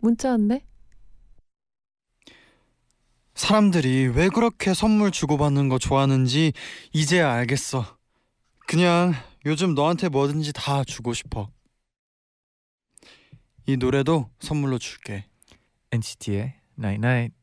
문자 0.00 0.30
왔네. 0.30 0.64
사람들이 3.34 4.08
왜 4.08 4.28
그렇게 4.28 4.74
선물 4.74 5.10
주고받는 5.10 5.68
거 5.68 5.78
좋아하는지 5.78 6.52
이제야 6.92 7.32
알겠어. 7.32 7.96
그냥 8.66 9.14
요즘 9.46 9.74
너한테 9.74 10.08
뭐든지 10.08 10.52
다 10.52 10.84
주고 10.84 11.14
싶어. 11.14 11.50
이 13.66 13.76
노래도 13.76 14.28
선물로 14.40 14.78
줄게. 14.78 15.26
NCT의 15.92 16.54
Night 16.78 17.06
Night. 17.06 17.34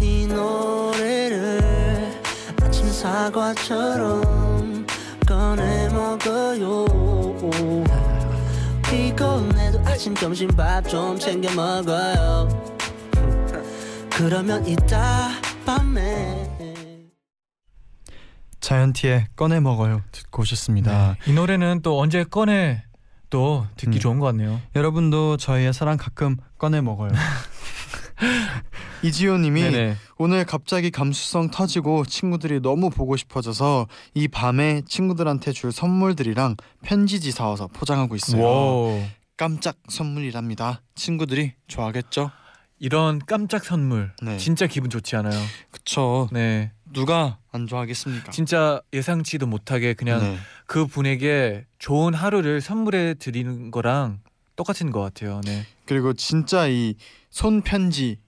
땐이 0.00 0.26
노래를 0.26 2.20
아침 2.62 2.86
사과처럼 2.88 4.86
꺼내 5.26 5.88
먹어요 5.88 6.84
피곤해도 8.82 9.63
아침 9.94 10.12
점심 10.16 10.48
밥 10.48 10.88
좀 10.88 11.16
챙겨 11.16 11.54
먹어요 11.54 12.48
그러면 14.10 14.66
이따 14.66 15.30
밤에 15.64 16.50
자이언티의 18.58 19.28
꺼내 19.36 19.60
먹어요 19.60 20.02
듣고 20.10 20.42
오셨습니다. 20.42 21.16
이 21.26 21.32
노래는 21.32 21.82
또 21.82 22.00
언제 22.00 22.24
꺼내 22.24 22.82
또 23.30 23.66
듣기 23.76 23.98
음. 23.98 24.00
좋은 24.00 24.18
것 24.18 24.26
같네요. 24.26 24.60
여러분도 24.74 25.36
저희의 25.36 25.72
사랑 25.72 25.96
가끔 25.96 26.38
꺼내 26.58 26.80
먹어요. 26.80 27.10
이지호님이 29.04 29.62
네네. 29.62 29.96
오늘 30.18 30.44
갑자기 30.44 30.90
감수성 30.90 31.50
터지고 31.50 32.04
친구들이 32.06 32.60
너무 32.60 32.88
보고 32.90 33.16
싶어져서 33.16 33.86
이 34.14 34.28
밤에 34.28 34.82
친구들한테 34.88 35.52
줄 35.52 35.70
선물들이랑 35.70 36.56
편지지 36.82 37.30
사와서 37.32 37.68
포장하고 37.68 38.16
있어요. 38.16 38.42
와우. 38.42 39.00
깜짝 39.36 39.76
선물이랍니다. 39.88 40.82
친구들이 40.94 41.54
좋아하겠죠? 41.66 42.30
이런 42.78 43.18
깜짝 43.18 43.64
선물 43.64 44.12
네. 44.22 44.36
진짜 44.38 44.66
기분 44.66 44.90
좋지 44.90 45.16
않아요? 45.16 45.38
그쵸. 45.70 46.28
네. 46.32 46.72
누가 46.92 47.38
안 47.50 47.66
좋아하겠습니까? 47.66 48.30
진짜 48.30 48.80
예상치도 48.92 49.46
못하게 49.46 49.94
그냥 49.94 50.20
네. 50.20 50.36
그 50.66 50.86
분에게 50.86 51.66
좋은 51.78 52.14
하루를 52.14 52.60
선물해 52.60 53.14
드리는 53.14 53.70
거랑 53.70 54.20
똑같은 54.56 54.90
것 54.92 55.00
같아요. 55.00 55.40
네. 55.44 55.64
그리고 55.86 56.12
진짜 56.12 56.68
이 56.68 56.94
손편지 57.30 58.18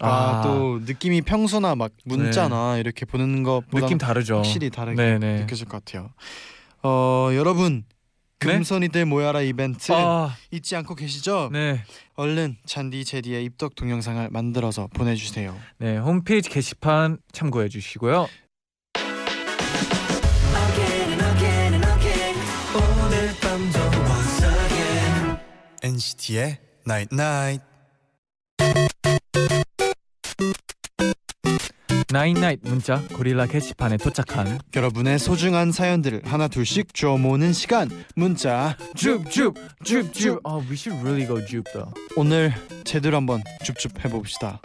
아, 0.00 0.42
또 0.42 0.80
느낌이 0.80 1.22
평소나 1.22 1.74
막 1.76 1.92
문자나 2.04 2.78
이렇게 2.78 3.06
보내는 3.06 3.42
것보다 3.44 3.78
네. 3.78 3.80
느낌 3.82 3.98
다르죠. 3.98 4.36
확실히 4.36 4.68
다르게 4.68 4.96
네네. 4.96 5.40
느껴질 5.40 5.68
것 5.68 5.84
같아요. 5.84 6.10
어 6.82 7.30
여러분 7.34 7.84
네? 7.84 7.92
금손이들 8.42 9.06
모여라 9.06 9.40
이벤트 9.42 9.92
아, 9.92 10.36
잊지 10.50 10.76
않고 10.76 10.94
계시죠? 10.94 11.50
네. 11.52 11.82
얼른 12.14 12.56
잔디 12.66 13.04
제디의 13.04 13.44
입덕 13.44 13.74
동영상을 13.74 14.28
만들어서 14.30 14.88
보내주세요. 14.88 15.56
네, 15.78 15.96
홈페이지 15.96 16.50
게시판 16.50 17.18
참고해 17.32 17.68
주시고요. 17.68 18.28
NCT의 25.84 26.58
Night 26.86 27.08
Night. 27.12 27.71
나인나잇 32.12 32.60
문자 32.62 33.00
고릴라 33.14 33.46
게시판에 33.46 33.96
도착한 33.96 34.60
여러분의 34.76 35.18
소중한 35.18 35.72
사연들을 35.72 36.20
하나 36.26 36.46
둘씩 36.46 36.92
주워 36.92 37.16
모으는 37.16 37.54
시간 37.54 37.88
문자 38.14 38.76
줍줍 38.94 39.54
줍줍. 39.82 40.40
아, 40.44 40.56
we 40.68 40.74
should 40.74 41.00
really 41.02 41.26
go 41.26 41.42
줍 41.42 41.64
though. 41.72 41.90
오늘 42.14 42.52
제대로 42.84 43.16
한번 43.16 43.40
줍줍 43.64 44.04
해봅시다. 44.04 44.60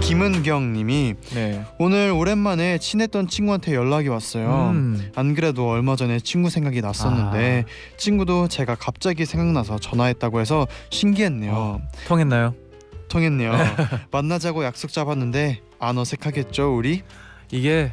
김은경 0.00 0.72
님이 0.72 1.14
네. 1.34 1.66
오늘 1.78 2.12
오랜만에 2.12 2.78
친했던 2.78 3.28
친구한테 3.28 3.74
연락이 3.74 4.08
왔어요. 4.08 4.70
음. 4.72 5.10
안 5.14 5.34
그래도 5.34 5.68
얼마 5.68 5.96
전에 5.96 6.18
친구 6.18 6.48
생각이 6.48 6.80
났었는데 6.80 7.66
친구도 7.98 8.48
제가 8.48 8.74
갑자기 8.74 9.26
생각나서 9.26 9.78
전화했다고 9.80 10.40
해서 10.40 10.66
신기했네요. 10.88 11.52
어, 11.52 11.80
통했나요? 12.08 12.54
통했네요. 13.10 13.52
만나자고 14.10 14.64
약속 14.64 14.90
잡았는데 14.92 15.60
안 15.78 15.98
어색하겠죠 15.98 16.74
우리? 16.74 17.02
이게 17.50 17.92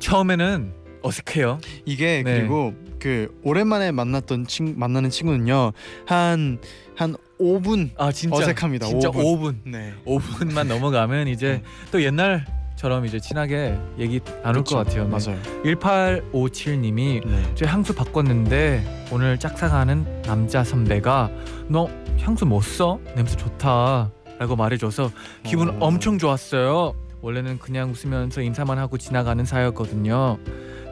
처음에는 0.00 0.72
어색해요. 1.02 1.60
이게 1.84 2.22
네. 2.24 2.38
그리고 2.40 2.74
그 2.98 3.38
오랜만에 3.44 3.92
만났던 3.92 4.46
친 4.46 4.74
만나는 4.78 5.10
친구는요 5.10 5.72
한 6.06 6.58
한 6.96 7.16
5분 7.40 7.90
아 7.98 8.12
진짜 8.12 8.36
어색합니다. 8.36 8.86
진짜 8.86 9.10
5분. 9.10 9.22
5분. 9.22 9.56
네. 9.70 9.92
5분만 10.06 10.66
넘어가면 10.66 11.28
이제 11.28 11.62
또 11.90 12.02
옛날 12.02 12.44
처럼 12.76 13.06
이제 13.06 13.18
친하게 13.18 13.76
얘기 13.98 14.20
나눌 14.42 14.62
것 14.64 14.76
같아요. 14.76 15.04
네. 15.04 15.10
맞아요. 15.10 15.40
1857님이 15.64 17.26
네. 17.26 17.52
저 17.54 17.66
향수 17.66 17.94
바꿨는데 17.94 19.08
오늘 19.10 19.38
짝사랑하는 19.38 20.22
남자 20.22 20.62
선배가 20.64 21.30
너 21.68 21.88
향수 22.20 22.46
뭐 22.46 22.60
써? 22.60 22.98
냄새 23.16 23.36
좋다 23.36 24.10
라고 24.38 24.56
말해줘서 24.56 25.10
기분 25.44 25.70
어. 25.70 25.76
엄청 25.80 26.18
좋았어요. 26.18 26.94
원래는 27.22 27.58
그냥 27.58 27.90
웃으면서 27.90 28.42
인사만 28.42 28.78
하고 28.78 28.98
지나가는 28.98 29.42
사이였거든요. 29.44 30.38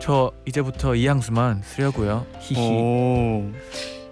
저 0.01 0.33
이제부터 0.47 0.95
이 0.95 1.07
향수만 1.07 1.63
쓰려고요. 1.63 2.27
히히. 2.41 2.59
오. 2.71 3.53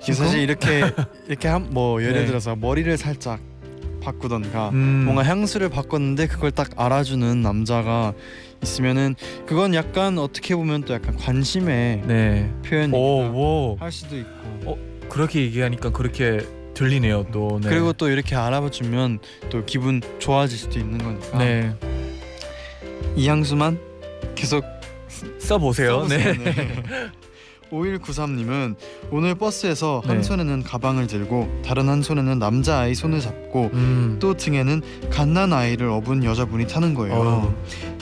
사실 0.00 0.40
이렇게 0.40 0.82
이렇게 1.28 1.48
한 1.48 1.68
뭐 1.70 2.02
예를 2.02 2.20
네. 2.22 2.26
들어서 2.26 2.56
머리를 2.56 2.96
살짝 2.96 3.40
바꾸던가 4.02 4.70
음. 4.70 5.02
뭔가 5.04 5.22
향수를 5.24 5.68
바꿨는데 5.68 6.26
그걸 6.26 6.50
딱 6.50 6.70
알아주는 6.76 7.42
남자가 7.42 8.12
있으면은 8.62 9.14
그건 9.46 9.74
약간 9.74 10.18
어떻게 10.18 10.54
보면 10.56 10.82
또 10.84 10.94
약간 10.94 11.16
관심의 11.16 12.02
네. 12.06 12.50
표현이 12.64 12.96
오, 12.96 12.98
오. 12.98 13.76
할 13.78 13.92
수도 13.92 14.16
있고 14.16 14.30
어, 14.64 14.76
그렇게 15.08 15.40
얘기하니까 15.42 15.90
그렇게 15.90 16.40
들리네요 16.80 17.26
또. 17.30 17.60
네. 17.62 17.68
그리고 17.68 17.92
또 17.92 18.08
이렇게 18.08 18.34
알아봐주면 18.34 19.18
또 19.50 19.64
기분 19.66 20.00
좋아질 20.18 20.58
수도 20.58 20.78
있는 20.78 20.98
거니까 20.98 21.38
네. 21.38 21.74
이 23.16 23.28
향수만 23.28 23.78
계속 24.34 24.64
써보세요. 25.38 26.08
써보세요. 26.08 26.34
네. 26.34 27.10
네. 27.70 27.76
5193님은 27.76 28.76
오늘 29.10 29.34
버스에서 29.34 30.02
한 30.04 30.18
네. 30.18 30.22
손에는 30.22 30.62
가방을 30.62 31.06
들고 31.06 31.62
다른 31.64 31.88
한 31.88 32.02
손에는 32.02 32.38
남자 32.38 32.80
아이 32.80 32.94
손을 32.94 33.20
잡고 33.20 33.70
음. 33.72 34.16
또 34.20 34.34
등에는 34.34 34.82
갓난 35.10 35.52
아이를 35.52 35.88
업은 35.88 36.24
여자분이 36.24 36.66
타는 36.66 36.94
거예요. 36.94 37.14
어우. 37.14 37.54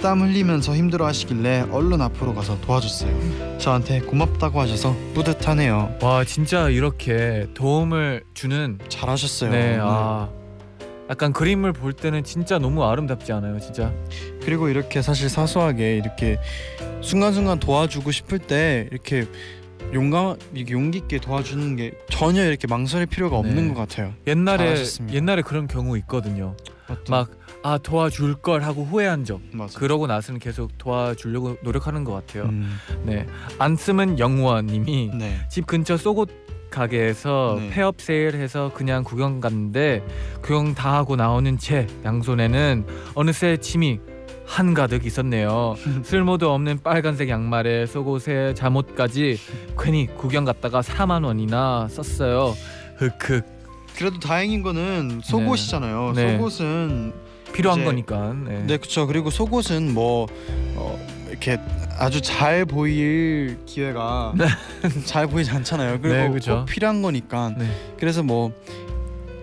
땀 0.02 0.20
흘리면서 0.20 0.74
힘들어하시길래 0.74 1.66
얼른 1.70 2.00
앞으로 2.00 2.34
가서 2.34 2.60
도와줬어요. 2.60 3.58
저한테 3.58 4.00
고맙다고 4.00 4.60
하셔서 4.60 4.96
뿌듯하네요. 5.14 5.98
와 6.02 6.24
진짜 6.24 6.68
이렇게 6.68 7.46
도움을 7.54 8.24
주는 8.34 8.78
잘하셨어요. 8.88 9.50
네, 9.50 9.78
아 9.80 10.28
약간 11.10 11.32
그림을 11.32 11.72
볼 11.72 11.92
때는 11.94 12.22
진짜 12.22 12.58
너무 12.58 12.84
아름답지 12.84 13.32
않아요, 13.32 13.58
진짜. 13.58 13.92
그리고 14.42 14.68
이렇게 14.68 15.00
사실 15.00 15.28
사소하게 15.28 15.96
이렇게 15.96 16.38
순간순간 17.00 17.58
도와주고 17.58 18.10
싶을 18.10 18.38
때 18.38 18.88
이렇게 18.92 19.26
용감 19.92 20.36
이게 20.54 20.72
용기 20.72 20.98
있게 20.98 21.18
도와주는 21.18 21.76
게 21.76 21.92
전혀 22.10 22.44
이렇게 22.44 22.66
망설일 22.66 23.06
필요가 23.06 23.36
없는 23.38 23.68
네. 23.68 23.74
것 23.74 23.80
같아요. 23.88 24.14
옛날에 24.26 24.58
잘하셨습니다. 24.58 25.14
옛날에 25.16 25.42
그런 25.42 25.66
경우 25.66 25.96
있거든요. 25.98 26.56
막 27.10 27.38
아 27.62 27.78
도와줄 27.78 28.36
걸 28.36 28.62
하고 28.62 28.84
후회한 28.84 29.24
적. 29.24 29.40
맞아. 29.52 29.78
그러고 29.78 30.06
나서는 30.06 30.40
계속 30.40 30.76
도와주려고 30.78 31.56
노력하는 31.62 32.04
것 32.04 32.12
같아요. 32.12 32.44
음, 32.44 32.78
네, 33.02 33.26
안 33.58 33.76
쓰면 33.76 34.18
영원님이 34.18 35.10
네. 35.14 35.36
집 35.50 35.66
근처 35.66 35.96
속옷 35.96 36.30
가게에서 36.70 37.56
네. 37.58 37.70
폐업 37.70 38.00
세일해서 38.00 38.72
그냥 38.74 39.02
구경 39.02 39.40
갔는데 39.40 40.02
구경 40.42 40.74
다 40.74 40.94
하고 40.94 41.16
나오는 41.16 41.58
제 41.58 41.86
양손에는 42.04 42.86
어느새 43.14 43.56
침이 43.56 44.00
한가득 44.48 45.04
있었네요. 45.04 45.76
쓸모도 46.02 46.52
없는 46.52 46.80
빨간색 46.82 47.28
양말에 47.28 47.86
속옷에 47.86 48.54
잠옷까지 48.54 49.38
괜히 49.78 50.06
구경 50.06 50.44
갔다가 50.46 50.80
4만 50.80 51.24
원이나 51.24 51.86
썼어요. 51.90 52.56
흑흑 52.96 53.44
그래도 53.96 54.18
다행인 54.18 54.62
거는 54.62 55.20
속옷이잖아요. 55.22 56.12
네. 56.16 56.36
속옷은 56.38 57.12
필요한 57.52 57.80
이제- 57.80 57.84
거니까. 57.86 58.34
네. 58.46 58.64
네 58.66 58.76
그렇죠. 58.78 59.06
그리고 59.06 59.30
속옷은 59.30 59.92
뭐 59.92 60.26
어, 60.76 60.98
이렇게 61.28 61.58
아주 61.98 62.20
잘 62.22 62.64
보일 62.64 63.58
기회가 63.66 64.32
잘 65.04 65.26
보이지 65.26 65.50
않잖아요. 65.50 66.00
그리고 66.00 66.38
네, 66.38 66.64
필요한 66.66 67.02
거니까. 67.02 67.52
네. 67.58 67.68
그래서 67.98 68.22
뭐 68.22 68.52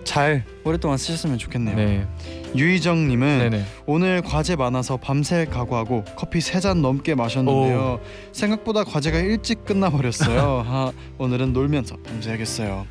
잘 0.06 0.44
오랫동안 0.64 0.96
쓰셨으면 0.98 1.36
좋겠네요. 1.36 1.76
네. 1.76 2.06
유희정님은 2.54 3.38
네네. 3.50 3.64
오늘 3.86 4.22
과제 4.22 4.56
많아서 4.56 4.96
밤샐 4.96 5.50
각오하고 5.50 6.04
커피 6.16 6.40
세 6.40 6.60
잔 6.60 6.80
넘게 6.80 7.14
마셨는데요. 7.14 8.00
생각보다 8.32 8.82
과제가 8.84 9.18
일찍 9.18 9.64
끝나버렸어요. 9.66 10.64
아, 10.66 10.92
오늘은 11.18 11.52
놀면서 11.52 11.96
밤새야겠어요. 11.98 12.86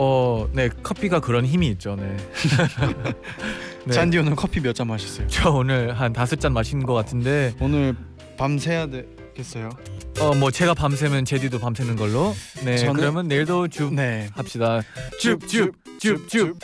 어, 0.00 0.46
네 0.52 0.68
커피가 0.82 1.20
그런 1.20 1.46
힘이 1.46 1.68
있죠. 1.68 1.96
네. 1.96 2.16
네. 3.86 3.92
잔디 3.92 4.18
오늘 4.18 4.34
커피 4.36 4.60
몇 4.60 4.74
잔 4.74 4.86
마셨어요? 4.88 5.26
저 5.28 5.50
오늘 5.50 5.98
한 5.98 6.12
다섯 6.12 6.38
잔 6.38 6.52
마신 6.52 6.84
것 6.84 6.92
같은데 6.94 7.54
오늘 7.60 7.94
밤새야 8.36 8.88
되겠어요? 8.88 9.70
어 10.20 10.34
뭐 10.34 10.50
제가 10.50 10.74
밤새면 10.74 11.24
제디도 11.24 11.58
밤새는 11.60 11.96
걸로. 11.96 12.34
네. 12.64 12.76
저는- 12.76 12.96
그러면 12.96 13.28
내일도 13.28 13.68
줍 13.68 13.94
네. 13.94 14.28
합시다. 14.34 14.82
줍줍줍줍. 15.20 16.58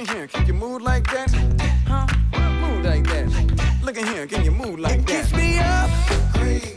In 0.00 0.06
here, 0.06 0.26
can 0.26 0.46
you 0.46 0.54
move 0.54 0.82
like 0.82 1.06
that? 1.12 1.30
Huh? 1.86 2.06
Move 2.60 2.84
like 2.84 3.04
that. 3.04 3.28
Look 3.82 3.98
in 3.98 4.06
here, 4.06 4.26
can 4.26 4.44
you 4.44 4.50
move 4.50 4.78
like 4.78 5.04
that? 5.06 5.06
Kiss 5.06 5.34
me 5.34 5.58
up. 5.58 5.90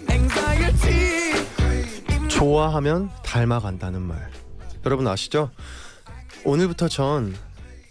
Anxiety. 0.09 1.33
좋아하면 2.27 3.09
닮아간다는 3.23 4.01
말. 4.01 4.29
여러분 4.85 5.07
아시죠? 5.07 5.51
오늘부터 6.43 6.89
전 6.89 7.33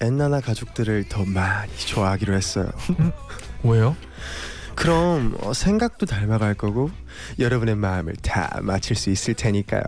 엔나나 0.00 0.40
가족들을 0.40 1.08
더 1.08 1.24
많이 1.24 1.74
좋아하기로 1.78 2.34
했어요. 2.34 2.70
왜요? 3.62 3.96
그럼 4.74 5.36
어, 5.40 5.54
생각도 5.54 6.06
닮아갈 6.06 6.54
거고 6.54 6.90
여러분의 7.38 7.76
마음을 7.76 8.14
다 8.16 8.58
맞힐 8.62 8.96
수 8.96 9.08
있을 9.10 9.34
테니까요. 9.34 9.82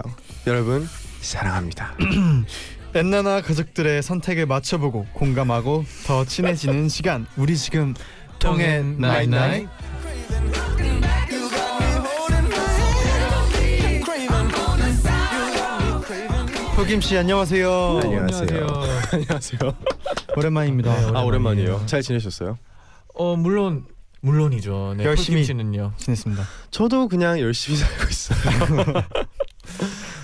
여러분 0.47 0.89
사랑합니다. 1.21 1.97
엔나나 2.95 3.41
가족들의 3.43 4.03
선택을 4.03 4.47
맞춰보고 4.47 5.07
공감하고 5.13 5.85
더 6.07 6.25
친해지는 6.25 6.89
시간. 6.89 7.27
우리 7.37 7.57
지금 7.57 7.95
통했night 8.39 8.83
night. 8.83 9.69
폴킴 16.77 17.01
씨 17.01 17.17
안녕하세요. 17.17 18.01
안녕하세요. 18.03 18.67
안녕하세요. 19.13 19.59
오랜만입니다. 20.37 20.91
네, 20.93 21.07
아 21.17 21.23
오랜만이에요. 21.23 21.25
오랜만이에요. 21.69 21.87
잘 21.87 22.03
지내셨어요? 22.03 22.59
어 23.15 23.37
물론 23.37 23.87
물론이죠. 24.21 24.95
네. 24.99 25.05
열심히. 25.05 25.45
씨는요. 25.45 25.93
지냈습니다. 25.97 26.45
저도 26.71 27.09
그냥 27.09 27.39
열심히 27.41 27.77
살고 27.79 28.05
있어요. 28.11 28.39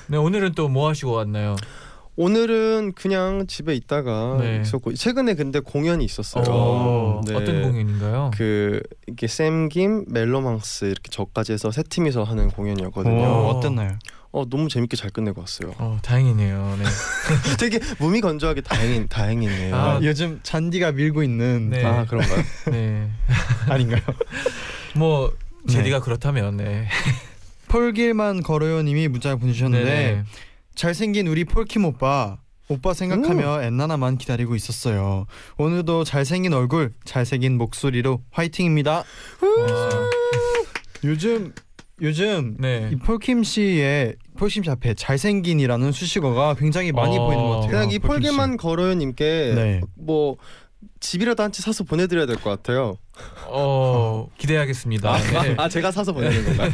네 0.08 0.16
오늘은 0.16 0.52
또 0.54 0.68
뭐 0.68 0.88
하시고 0.88 1.12
왔나요? 1.12 1.56
오늘은 2.20 2.92
그냥 2.92 3.46
집에 3.46 3.74
있다가 3.74 4.36
네. 4.40 4.60
있었고 4.60 4.92
최근에 4.92 5.32
근데 5.36 5.58
공연이 5.58 6.04
있었어요. 6.04 6.44
어, 6.48 7.22
네. 7.26 7.34
어떤 7.34 7.62
공연인가요? 7.62 8.32
그 8.34 8.82
이게 9.08 9.26
샘김 9.26 10.04
멜로망스 10.06 10.84
이렇게 10.84 11.08
저까지 11.08 11.54
해서 11.54 11.70
세 11.70 11.82
팀이서 11.82 12.24
하는 12.24 12.48
공연이었거든요. 12.50 13.22
오. 13.22 13.24
어, 13.24 13.48
어땠나요? 13.48 13.98
어 14.32 14.44
너무 14.50 14.68
재밌게 14.68 14.98
잘 14.98 15.08
끝내고 15.08 15.40
왔어요. 15.40 15.72
어 15.78 15.98
다행이네요. 16.02 16.78
네. 16.78 16.84
되게 17.58 17.80
몸이 17.98 18.20
건조하게 18.20 18.60
다행인 18.60 19.08
다행이네요. 19.08 19.74
아, 19.74 19.78
아, 19.78 20.00
요즘 20.02 20.40
잔디가 20.42 20.92
밀고 20.92 21.22
있는 21.22 21.70
네. 21.70 21.80
그런가요? 22.06 22.44
네. 22.70 23.08
아닌가요? 23.66 24.02
뭐 24.94 25.32
네. 25.64 25.72
제디가 25.72 26.00
그렇다면 26.00 26.58
네. 26.58 26.86
폴길만 27.68 28.42
걸어요님이 28.42 29.08
문자 29.08 29.34
보내주셨는데 29.36 29.84
네네. 29.84 30.24
잘생긴 30.74 31.26
우리 31.26 31.44
폴킴 31.44 31.84
오빠 31.84 32.38
오빠 32.68 32.94
생각하며 32.94 33.62
엔나나만 33.64 34.16
기다리고 34.16 34.54
있었어요. 34.54 35.26
오늘도 35.58 36.04
잘생긴 36.04 36.52
얼굴, 36.52 36.92
잘생긴 37.04 37.58
목소리로 37.58 38.22
화이팅입니다. 38.30 38.98
어, 39.00 39.04
요즘 41.04 41.52
요즘 42.00 42.56
네. 42.60 42.90
이 42.92 42.96
폴킴 42.96 43.42
씨의 43.42 44.14
폴킴 44.38 44.62
씨 44.62 44.70
앞에 44.70 44.94
잘생긴이라는 44.94 45.92
수식어가 45.92 46.54
굉장히 46.54 46.92
많이 46.92 47.18
어. 47.18 47.26
보이는 47.26 47.44
것 47.44 47.50
같아요. 47.56 47.70
그냥 47.70 47.90
이 47.90 47.98
폴킴 47.98 48.22
씨. 48.22 48.28
폴게만 48.28 48.56
걸어요님께 48.56 49.52
네. 49.54 49.80
뭐 49.96 50.36
집이라도 51.00 51.42
한 51.42 51.50
채 51.52 51.62
사서 51.62 51.82
보내드려야 51.84 52.26
될 52.26 52.36
것 52.36 52.50
같아요. 52.50 52.96
어 53.52 54.28
기대하겠습니다. 54.38 55.16
네. 55.42 55.54
아 55.58 55.68
제가 55.68 55.90
사서 55.90 56.12
보내는 56.12 56.44
건가요? 56.44 56.70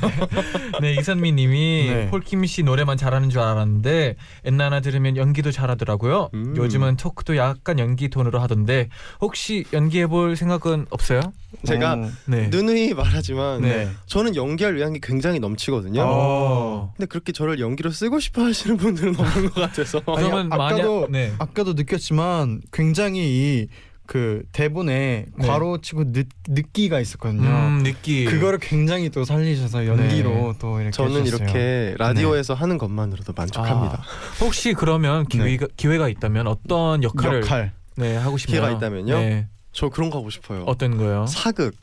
네 0.82 0.94
이선미님이 0.94 1.87
네. 1.88 2.10
폴킴 2.10 2.44
씨 2.44 2.62
노래만 2.62 2.98
잘하는 2.98 3.31
줄 3.31 3.40
알았는데 3.40 4.16
엔나나 4.44 4.81
들으면 4.81 5.16
연기도 5.16 5.50
잘하더라고요. 5.50 6.28
음. 6.34 6.54
요즘은 6.56 6.96
토크도 6.96 7.37
약간 7.38 7.78
연기 7.78 8.08
톤으로 8.10 8.40
하던데 8.40 8.88
혹시 9.22 9.64
연기해볼 9.72 10.37
생각은 10.37 10.87
없어요? 10.90 11.20
제가 11.64 11.94
어, 11.94 12.11
네. 12.26 12.49
누누이 12.49 12.92
말하지만 12.92 13.62
네. 13.62 13.88
저는 14.04 14.37
연기할 14.37 14.76
의향이 14.76 15.00
굉장히 15.02 15.38
넘치거든요. 15.40 16.02
어. 16.04 16.92
근데 16.97 17.06
그렇게 17.06 17.32
저를 17.32 17.59
연기로 17.59 17.90
쓰고 17.90 18.21
싶어 18.21 18.42
하시는 18.42 18.76
분들은 18.76 19.18
없는 19.18 19.50
것 19.50 19.54
같아서 19.62 20.00
그러면 20.04 20.52
아니, 20.52 20.62
아까도- 20.82 21.00
만약 21.09 21.11
네. 21.11 21.32
아까도 21.38 21.73
느꼈지만 21.73 22.61
굉장히 22.71 23.21
이 23.21 23.68
그 24.06 24.42
대본에 24.52 25.26
네. 25.36 25.46
괄호치고 25.46 26.12
늦, 26.12 26.28
늦기가 26.48 27.00
있었거든요. 27.00 27.48
음, 27.48 27.82
느끼 27.82 28.25
그거를 28.25 28.58
굉장히 28.58 29.10
또 29.10 29.25
살리셔서 29.25 29.86
연기로 29.86 30.30
네. 30.30 30.52
또 30.58 30.76
이렇게 30.80 30.90
저는 30.92 31.20
해주셨어요. 31.22 31.44
이렇게 31.48 31.94
라디오에서 31.98 32.54
하는 32.54 32.78
것만으로도 32.78 33.32
만족합니다. 33.36 34.02
혹시 34.40 34.72
그러면 34.75 35.26
기회가 35.26 35.66
기회가 35.76 36.08
있다면 36.08 36.46
어떤 36.46 37.02
역할을 37.02 37.40
역할 37.42 37.72
네 37.96 38.16
하고 38.16 38.36
싶나요? 38.38 38.60
기회가 38.62 38.76
있다면요? 38.76 39.18
네. 39.18 39.48
저 39.72 39.88
그런 39.88 40.10
거 40.10 40.18
하고 40.18 40.30
싶어요. 40.30 40.62
어떤 40.66 40.96
거요? 40.96 41.26
사극 41.26 41.75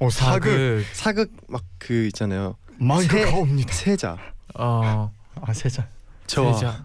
어, 0.00 0.10
사극 0.10 0.84
사극 0.92 1.30
막 1.48 1.62
그 1.78 2.06
있잖아요. 2.08 2.56
마이크 2.78 3.16
세- 3.18 3.24
가옵니다. 3.30 3.72
세자 3.72 4.16
어, 4.54 5.10
아 5.40 5.52
세자. 5.52 5.86
저와 6.26 6.52
세자. 6.52 6.84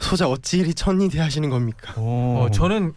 소자 0.00 0.28
어찌 0.28 0.58
이리 0.58 0.72
천리대 0.72 1.18
하시는 1.18 1.50
겁니까? 1.50 1.92
오. 2.00 2.38
어, 2.44 2.50
저는 2.52 2.94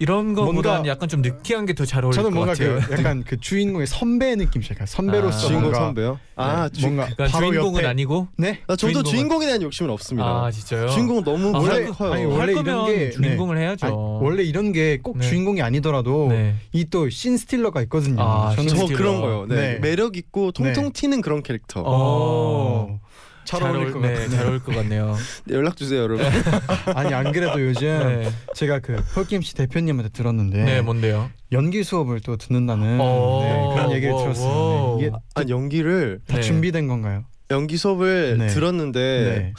이런 0.00 0.32
거보다는 0.34 0.62
뭔가- 0.62 0.88
약간 0.88 1.08
좀 1.08 1.22
느끼한 1.22 1.66
게 1.66 1.72
더 1.74 1.84
잘 1.84 2.04
어울릴 2.04 2.14
저는 2.14 2.30
것 2.30 2.34
뭔가 2.36 2.52
같아요. 2.52 2.78
그 2.80 2.92
약간 2.92 3.24
그 3.26 3.36
주인공의 3.40 3.86
선배 3.88 4.36
느낌 4.36 4.62
제가 4.62 4.86
선배로서 4.86 5.36
아, 5.36 5.40
주인공 5.40 5.60
뭔가 5.62 5.78
선배요? 5.80 6.18
아, 6.36 6.68
주, 6.68 6.82
뭔가 6.82 7.04
그러니까 7.06 7.26
바로 7.36 7.50
주인공은 7.50 7.78
옆에 7.80 7.86
아니고 7.88 8.28
네. 8.36 8.60
아, 8.68 8.76
저도 8.76 9.00
주인공은- 9.00 9.04
주인공에 9.06 9.46
대한 9.46 9.62
욕심은 9.62 9.90
없습니다. 9.90 10.28
아 10.44 10.50
진짜요? 10.52 10.88
주인공 10.90 11.24
너무 11.24 11.48
아, 11.56 11.58
원래- 11.58 11.86
커요. 11.86 12.12
아니, 12.12 12.22
할 12.24 12.30
원래 12.32 12.52
거면 12.54 12.74
이런 12.74 12.86
게- 12.86 13.10
주인공을 13.10 13.58
해야죠. 13.58 13.86
아니, 13.86 13.94
원래 13.96 14.42
이런 14.44 14.72
게꼭 14.72 15.18
네. 15.18 15.28
주인공이 15.28 15.62
아니더라도 15.62 16.28
네. 16.30 16.54
이또 16.72 17.08
씬스틸러가 17.10 17.82
있거든요. 17.82 18.22
아, 18.22 18.52
저는 18.54 18.68
저 18.68 18.76
스틸러. 18.76 18.96
그런 18.96 19.20
거요. 19.20 19.46
네. 19.48 19.54
네. 19.56 19.78
매력 19.80 20.16
있고 20.16 20.52
통통 20.52 20.92
튀는 20.92 21.20
그런 21.22 21.42
캐릭터. 21.42 21.82
어. 21.84 23.00
잘 23.48 23.62
어울릴 23.62 23.84
어울- 23.84 23.92
것 23.92 24.00
네, 24.00 24.12
같아요. 24.12 24.28
잘 24.30 24.44
어울릴 24.46 24.60
것 24.62 24.74
같네요. 24.74 25.16
네, 25.46 25.54
연락 25.54 25.76
주세요, 25.76 26.00
여러분. 26.02 26.26
아니 26.94 27.14
안 27.14 27.32
그래도 27.32 27.60
요즘 27.62 27.88
네. 28.22 28.30
제가 28.54 28.80
그 28.80 29.02
폴킴 29.14 29.40
씨 29.40 29.54
대표님한테 29.54 30.10
들었는데 30.10 30.64
네, 30.64 30.80
뭔데요? 30.82 31.30
연기 31.52 31.82
수업을 31.82 32.20
또 32.20 32.36
듣는다는 32.36 33.00
오, 33.00 33.40
네, 33.42 33.74
그런 33.74 33.92
얘기를 33.92 34.12
오, 34.12 34.18
들었어요. 34.18 34.48
오. 34.50 34.98
네, 35.00 35.06
이게 35.06 35.16
아, 35.34 35.42
연기를 35.48 36.20
다 36.26 36.36
네. 36.36 36.42
준비된 36.42 36.88
건가요? 36.88 37.24
연기 37.50 37.78
수업을 37.78 38.36
네. 38.38 38.46
들었는데 38.48 39.00
네. 39.00 39.52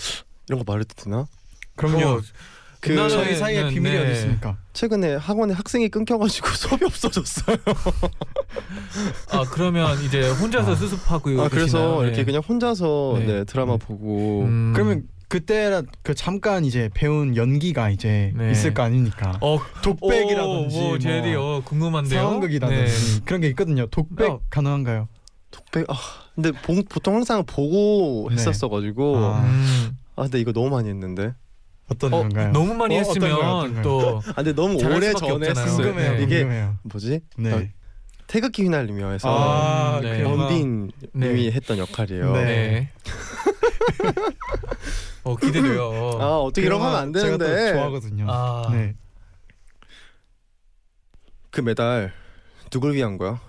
이런 0.48 0.63
거 0.63 0.72
말해도 0.72 0.93
되나? 0.96 1.25
그럼요. 1.75 2.22
뭐, 2.88 3.03
그 3.03 3.09
저희 3.09 3.36
사이에 3.36 3.63
네, 3.63 3.69
비밀이 3.69 3.95
네. 3.95 4.03
어디 4.03 4.12
있습니까? 4.13 4.57
최근에 4.71 5.15
학원에 5.15 5.53
학생이 5.53 5.89
끊겨가지고 5.89 6.48
수업이 6.55 6.86
없어졌어요. 6.86 7.57
아 9.31 9.43
그러면 9.51 10.01
이제 10.03 10.29
혼자서 10.29 10.71
아. 10.71 10.75
수습하고 10.75 11.29
아, 11.41 11.50
그래서 11.50 11.77
계시나요? 11.77 12.03
이렇게 12.03 12.17
네. 12.17 12.24
그냥 12.25 12.41
혼자서 12.48 13.15
네. 13.19 13.25
네, 13.25 13.43
드라마 13.43 13.75
보고 13.75 14.43
음. 14.43 14.71
그러면 14.74 15.03
그때 15.27 15.81
그 16.03 16.15
잠깐 16.15 16.63
이제 16.63 16.89
배운 16.93 17.36
연기가 17.36 17.89
이제 17.89 18.31
네. 18.36 18.51
있을 18.51 18.74
거 18.74 18.83
아닙니까? 18.83 19.38
어 19.41 19.59
독백이라든지 19.83 20.77
오, 20.77 20.79
뭐, 20.79 20.89
뭐 20.89 21.00
제디 21.00 21.36
어 21.36 21.62
궁금한데요. 21.65 22.19
상황극이라든지 22.19 23.21
그런 23.25 23.41
게 23.41 23.48
있거든요. 23.50 23.88
독백 23.88 24.29
어. 24.29 24.39
가능한가요? 24.50 25.09
독백 25.51 25.86
아 25.89 25.95
근데 26.33 26.51
보, 26.51 26.81
보통 26.89 27.15
항상 27.15 27.43
보고 27.45 28.27
네. 28.29 28.36
했었어 28.36 28.69
가지고 28.69 29.17
아. 29.17 29.39
아. 29.39 29.41
음. 29.43 29.98
근데 30.15 30.39
이거 30.39 30.51
너무 30.53 30.69
많이 30.69 30.89
했는데 30.89 31.33
어떤 31.89 32.13
어, 32.13 32.19
건가요? 32.19 32.51
너무 32.51 32.74
많이 32.74 32.96
어, 32.96 33.00
했으면? 33.00 33.81
또 33.81 34.22
아 34.29 34.34
근데 34.36 34.53
너무 34.53 34.77
잘할 34.77 34.98
오래 34.98 35.08
수밖에 35.08 35.27
전에 35.27 35.48
없잖아요. 35.50 35.75
궁금해요. 35.75 36.12
네. 36.13 36.24
이게 36.24 36.39
궁금해요. 36.39 36.77
뭐지? 36.84 37.19
네. 37.38 37.53
어, 37.53 37.63
태극기 38.27 38.63
휘날리며 38.63 39.10
해서 39.12 39.27
아, 39.27 40.00
네. 40.01 40.22
그 40.22 40.29
원빈 40.29 40.91
네. 41.13 41.27
님이 41.29 41.51
했던 41.51 41.79
역할이에요. 41.79 42.31
네. 42.34 42.43
네. 42.46 42.89
어 45.24 45.36
기대돼요. 45.36 45.91
아 46.19 46.38
어떻게 46.38 46.67
이런 46.67 46.79
거 46.79 46.86
하면 46.86 47.00
안 47.00 47.13
제가 47.13 47.38
또 47.38 47.46
되는데 47.46 47.74
좋아하거든요. 47.74 48.25
아, 48.29 48.69
네. 48.72 48.96
그 51.50 51.62
메달 51.62 52.13
누굴 52.69 52.93
위한 52.93 53.17
거야? 53.17 53.41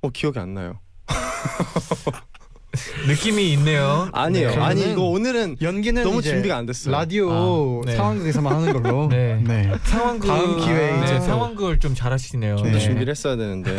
어 0.00 0.08
기억이 0.08 0.38
안 0.38 0.54
나요. 0.54 0.80
느낌이 3.06 3.52
있네요. 3.52 4.08
아니에요. 4.12 4.50
네. 4.50 4.56
아니 4.56 4.92
이거 4.92 5.02
오늘은 5.02 5.58
연기는 5.60 6.02
너무 6.02 6.22
준비가 6.22 6.56
안 6.56 6.66
됐어요. 6.66 6.92
라디오 6.92 7.30
아, 7.30 7.86
네. 7.86 7.96
상황극에서만 7.96 8.54
하는 8.54 8.72
걸로. 8.82 9.08
네. 9.12 9.40
네. 9.44 9.70
상황극 9.84 10.26
다음 10.28 10.58
기회에 10.60 10.92
네, 10.98 11.04
이제 11.04 11.18
또- 11.18 11.24
상황극을 11.24 11.80
좀 11.80 11.94
잘하시네요. 11.94 12.56
좀더 12.56 12.72
네. 12.72 12.78
준비를 12.78 13.10
했어야 13.10 13.36
되는데 13.36 13.76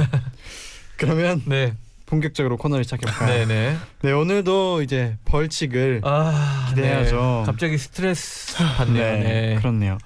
그러면 0.97 1.41
네, 1.45 1.73
본격적으로 2.05 2.57
코너를 2.57 2.83
시작해 2.83 3.05
볼까요? 3.07 3.33
네, 3.33 3.45
네. 3.47 3.77
네, 4.03 4.12
오늘도 4.12 4.83
이제 4.83 5.17
벌칙을 5.25 6.01
아, 6.03 6.67
기대해야죠. 6.69 7.15
네. 7.15 7.43
갑자기 7.45 7.77
스트레스 7.79 8.55
받네요. 8.57 9.23
네. 9.23 9.55
그렇네요. 9.57 9.97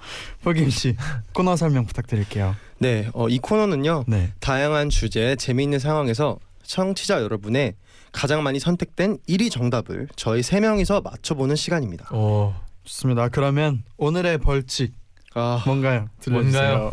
박임 0.42 0.70
씨 0.70 0.96
코너 1.34 1.56
설명 1.56 1.84
부탁드릴게요. 1.84 2.56
네, 2.78 3.10
어, 3.12 3.28
이 3.28 3.38
코너는요 3.38 4.04
네. 4.06 4.32
다양한 4.40 4.88
주제 4.88 5.36
재미있는 5.36 5.78
상황에서 5.78 6.38
청취자 6.62 7.20
여러분의 7.22 7.74
가장 8.12 8.42
많이 8.42 8.58
선택된 8.58 9.18
1위 9.28 9.50
정답을 9.50 10.08
저희 10.16 10.42
세 10.42 10.60
명이서 10.60 11.00
맞춰보는 11.02 11.56
시간입니다. 11.56 12.14
오, 12.14 12.52
좋습니다. 12.84 13.28
그러면 13.28 13.82
오늘의 13.96 14.38
벌칙 14.38 14.94
아, 15.34 15.62
뭔가요? 15.66 16.08
들려주세요. 16.20 16.62
뭔가요? 16.78 16.92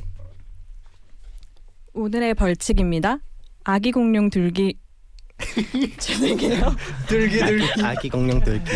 오늘의 1.93 2.33
벌칙입니다. 2.33 3.19
아기 3.63 3.91
공룡 3.91 4.29
들기 4.29 4.77
죄송해요. 5.99 6.75
들기 7.07 7.37
들기 7.39 7.81
아기 7.83 8.09
공룡 8.09 8.39
들기. 8.43 8.69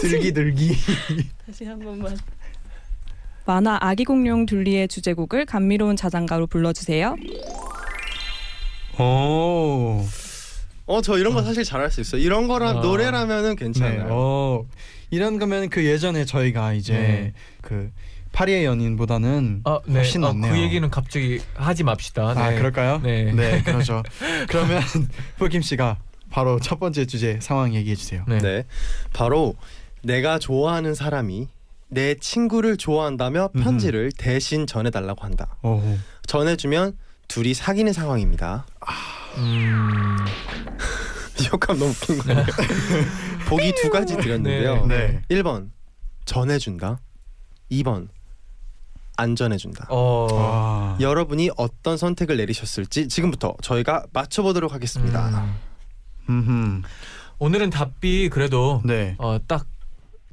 들기 0.00 0.32
들기. 0.32 0.72
다시 1.46 1.64
한 1.64 1.78
번만. 1.78 2.16
만화 3.44 3.78
아기 3.80 4.04
공룡 4.04 4.46
둘리의 4.46 4.88
주제곡을 4.88 5.46
감미로운 5.46 5.94
자장가로 5.96 6.46
불러주세요. 6.48 7.14
오. 8.98 10.04
어, 10.86 11.02
저 11.02 11.18
이런 11.18 11.34
거 11.34 11.42
사실 11.42 11.64
잘할 11.64 11.90
수 11.90 12.00
있어요. 12.00 12.20
이런 12.20 12.46
거랑 12.48 12.78
아. 12.78 12.80
노래라면은 12.80 13.50
네. 13.50 13.64
괜찮아요. 13.64 14.06
어. 14.08 14.64
이런 15.10 15.38
거면 15.38 15.68
그 15.68 15.84
예전에 15.84 16.24
저희가 16.24 16.72
이제 16.72 16.92
네. 16.94 17.32
그 17.62 17.90
파리의 18.32 18.64
연인보다는 18.64 19.62
아, 19.64 19.80
네. 19.86 19.94
훨씬 19.94 20.22
어, 20.24 20.28
낫네요. 20.28 20.52
그 20.52 20.58
얘기는 20.60 20.88
갑자기 20.90 21.40
하지 21.54 21.84
맙시다. 21.84 22.34
네. 22.34 22.40
아 22.40 22.50
그럴까요? 22.54 23.00
네. 23.02 23.32
네, 23.32 23.62
그러죠. 23.64 24.02
그러면 24.48 24.82
포김 25.38 25.62
씨가 25.62 25.98
바로 26.30 26.60
첫 26.60 26.78
번째 26.78 27.06
주제 27.06 27.38
상황 27.40 27.74
얘기해 27.74 27.94
주세요. 27.96 28.24
네. 28.28 28.38
네, 28.38 28.64
바로 29.12 29.54
내가 30.02 30.38
좋아하는 30.38 30.94
사람이 30.94 31.48
내 31.88 32.14
친구를 32.14 32.76
좋아한다며. 32.76 33.48
편지를 33.48 34.10
대신 34.12 34.66
전해달라고 34.66 35.22
한다. 35.24 35.56
오. 35.62 35.80
전해주면 36.26 36.96
둘이 37.28 37.54
사귀는 37.54 37.92
상황입니다. 37.92 38.66
음, 39.38 40.16
이 41.40 41.48
효과음 41.52 41.78
너무 41.78 41.90
웃긴 41.90 42.18
거 42.18 42.30
아니에요? 42.30 42.46
보기 43.48 43.74
두 43.74 43.90
가지 43.90 44.16
드렸는데요. 44.16 44.86
네. 44.86 45.22
1번 45.30 45.70
전해준다. 46.24 46.98
2번 47.70 48.08
안 49.18 49.34
전해준다. 49.36 49.86
어, 49.88 50.26
와. 50.32 50.98
여러분이 51.00 51.50
어떤 51.56 51.96
선택을 51.96 52.36
내리셨을지 52.36 53.08
지금부터 53.08 53.54
저희가 53.62 54.04
맞춰보도록 54.12 54.72
하겠습니다. 54.74 55.46
음. 56.28 56.82
오늘은 57.38 57.70
답이 57.70 58.28
그래도 58.30 58.82
네. 58.84 59.14
어, 59.18 59.38
딱 59.46 59.66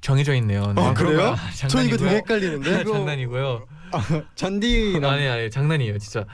정해져 0.01 0.33
있네요. 0.36 0.74
네. 0.74 0.81
아, 0.81 0.93
그래요? 0.93 1.36
아, 1.38 1.67
전 1.67 1.86
이거 1.86 1.98
되게. 1.98 2.15
헷갈리는데. 2.17 2.83
장난이고요. 2.83 3.65
잔디랑 4.36 5.12
아니 5.12 5.27
아니 5.27 5.50
장난이에요, 5.51 5.98
진짜. 6.00 6.25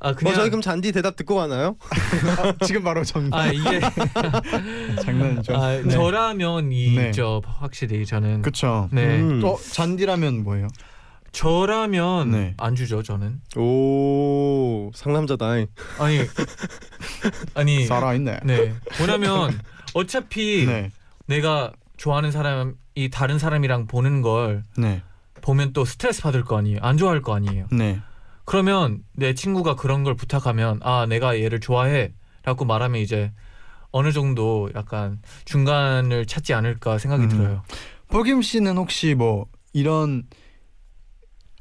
아 0.00 0.10
어, 0.10 0.14
그냥 0.14 0.34
저희 0.34 0.48
그럼 0.50 0.60
잔디 0.62 0.92
대답 0.92 1.16
듣고 1.16 1.34
가나요? 1.34 1.76
지금 2.64 2.84
바로 2.84 3.02
정아 3.02 3.48
이게 3.48 3.80
장난이죠. 5.02 5.56
아, 5.56 5.80
네. 5.82 5.88
저라면 5.88 6.68
네. 6.68 7.08
이죠 7.10 7.42
확실히 7.44 8.06
저는. 8.06 8.42
그쵸. 8.42 8.88
네. 8.92 9.20
음. 9.20 9.42
어 9.44 9.56
잔디라면 9.56 10.44
뭐예요? 10.44 10.68
저라면 11.32 12.30
네. 12.30 12.54
안 12.58 12.74
주죠 12.76 13.02
저는. 13.02 13.40
오 13.56 14.90
상남자다. 14.94 15.46
아니 15.46 15.66
아니 17.54 17.84
살아 17.86 18.14
있네. 18.14 18.40
네 18.44 18.74
뭐냐면 18.98 19.58
어차피 19.94 20.64
네. 20.66 20.90
내가 21.26 21.72
좋아하는 21.96 22.30
사람이 22.30 23.10
다른 23.12 23.38
사람이랑 23.40 23.88
보는 23.88 24.22
걸 24.22 24.62
네. 24.76 25.02
보면 25.42 25.72
또 25.72 25.84
스트레스 25.84 26.22
받을 26.22 26.44
거 26.44 26.56
아니에요. 26.56 26.78
안 26.82 26.96
좋아할 26.96 27.20
거 27.20 27.34
아니에요. 27.34 27.66
네. 27.72 28.00
그러면 28.48 29.04
내 29.12 29.34
친구가 29.34 29.76
그런 29.76 30.04
걸 30.04 30.14
부탁하면 30.14 30.80
아 30.82 31.04
내가 31.04 31.38
얘를 31.38 31.60
좋아해라고 31.60 32.64
말하면 32.66 32.98
이제 32.98 33.30
어느 33.90 34.10
정도 34.10 34.70
약간 34.74 35.20
중간을 35.44 36.24
찾지 36.24 36.54
않을까 36.54 36.96
생각이 36.96 37.24
음. 37.24 37.28
들어요. 37.28 37.62
포김 38.08 38.40
씨는 38.40 38.78
혹시 38.78 39.14
뭐 39.14 39.48
이런 39.74 40.22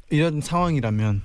이런 0.09 0.39
상황이라면 0.39 1.23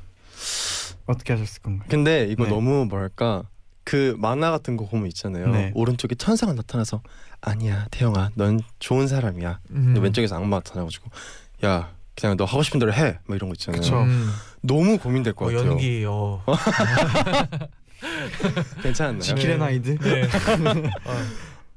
어떻게 1.07 1.33
하셨을 1.33 1.62
건가요? 1.62 1.87
근데 1.88 2.26
이거 2.28 2.42
네. 2.42 2.50
너무 2.50 2.85
뭐랄까 2.87 3.45
그 3.85 4.16
만화 4.19 4.50
같은 4.50 4.76
거 4.76 4.85
보면 4.88 5.07
있잖아요. 5.07 5.47
네. 5.52 5.71
오른쪽에 5.76 6.16
천사가 6.16 6.54
나타나서 6.54 7.02
아니야 7.40 7.87
태영아 7.92 8.33
넌 8.35 8.59
좋은 8.81 9.07
사람이야. 9.07 9.61
음. 9.71 9.85
근데 9.85 10.00
왼쪽에서 10.00 10.35
악마 10.35 10.57
나타나가지고 10.57 11.09
야 11.64 11.95
그냥 12.16 12.37
너 12.37 12.47
하고 12.47 12.64
싶은 12.64 12.81
대로 12.81 12.92
해. 12.92 13.21
뭐 13.26 13.37
이런 13.37 13.49
거 13.49 13.54
있잖아요. 13.54 13.81
그쵸. 13.81 14.02
음. 14.02 14.28
너무 14.62 14.99
고민될 14.99 15.33
것 15.35 15.47
어, 15.47 15.49
같아요. 15.57 15.71
연기 15.73 16.04
어. 16.07 16.42
괜찮나요? 18.83 19.21
지킬의 19.21 19.59
나이드. 19.59 19.99
네. 19.99 20.28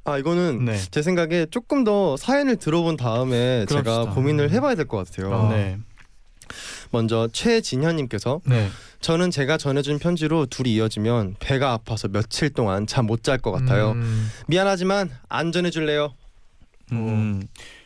아 0.07 0.17
이거는 0.19 0.65
네. 0.65 0.77
제 0.91 1.01
생각에 1.01 1.47
조금 1.49 1.83
더 1.83 2.15
사연을 2.17 2.57
들어본 2.57 2.95
다음에 2.97 3.65
제가 3.65 3.81
그럽시다. 3.81 4.13
고민을 4.13 4.51
해봐야 4.51 4.75
될 4.75 4.87
것 4.87 4.97
같아요. 5.09 5.33
어. 5.33 5.49
네. 5.49 5.77
먼저 6.91 7.27
최진현님께서 7.33 8.39
네. 8.45 8.69
저는 9.01 9.31
제가 9.31 9.57
전해준 9.57 9.97
편지로 9.99 10.45
둘이 10.45 10.75
이어지면 10.75 11.35
배가 11.39 11.73
아파서 11.73 12.07
며칠 12.07 12.51
동안 12.51 12.85
잠 12.85 13.07
못 13.07 13.23
잘 13.23 13.39
것 13.39 13.51
같아요. 13.51 13.91
음. 13.93 14.29
미안하지만 14.47 15.09
안 15.27 15.51
전해줄래요? 15.51 16.13
음. 16.91 17.41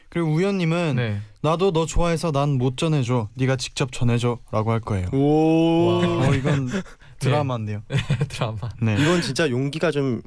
그리고 0.10 0.30
우연님은 0.34 0.96
네. 0.98 1.22
나도 1.42 1.72
너 1.72 1.86
좋아해서 1.86 2.32
난 2.32 2.50
못 2.58 2.76
전해줘. 2.78 3.30
네가 3.36 3.56
직접 3.56 3.92
전해줘라고 3.92 4.72
할 4.72 4.80
거예요. 4.82 5.08
오 5.14 5.86
와. 5.88 6.28
어 6.28 6.34
이건 6.34 6.68
드라마인데요. 7.20 7.82
드라마. 8.28 8.58
네. 8.82 8.96
이건 9.00 9.22
진짜 9.22 9.50
용기가 9.50 9.92
좀 9.92 10.22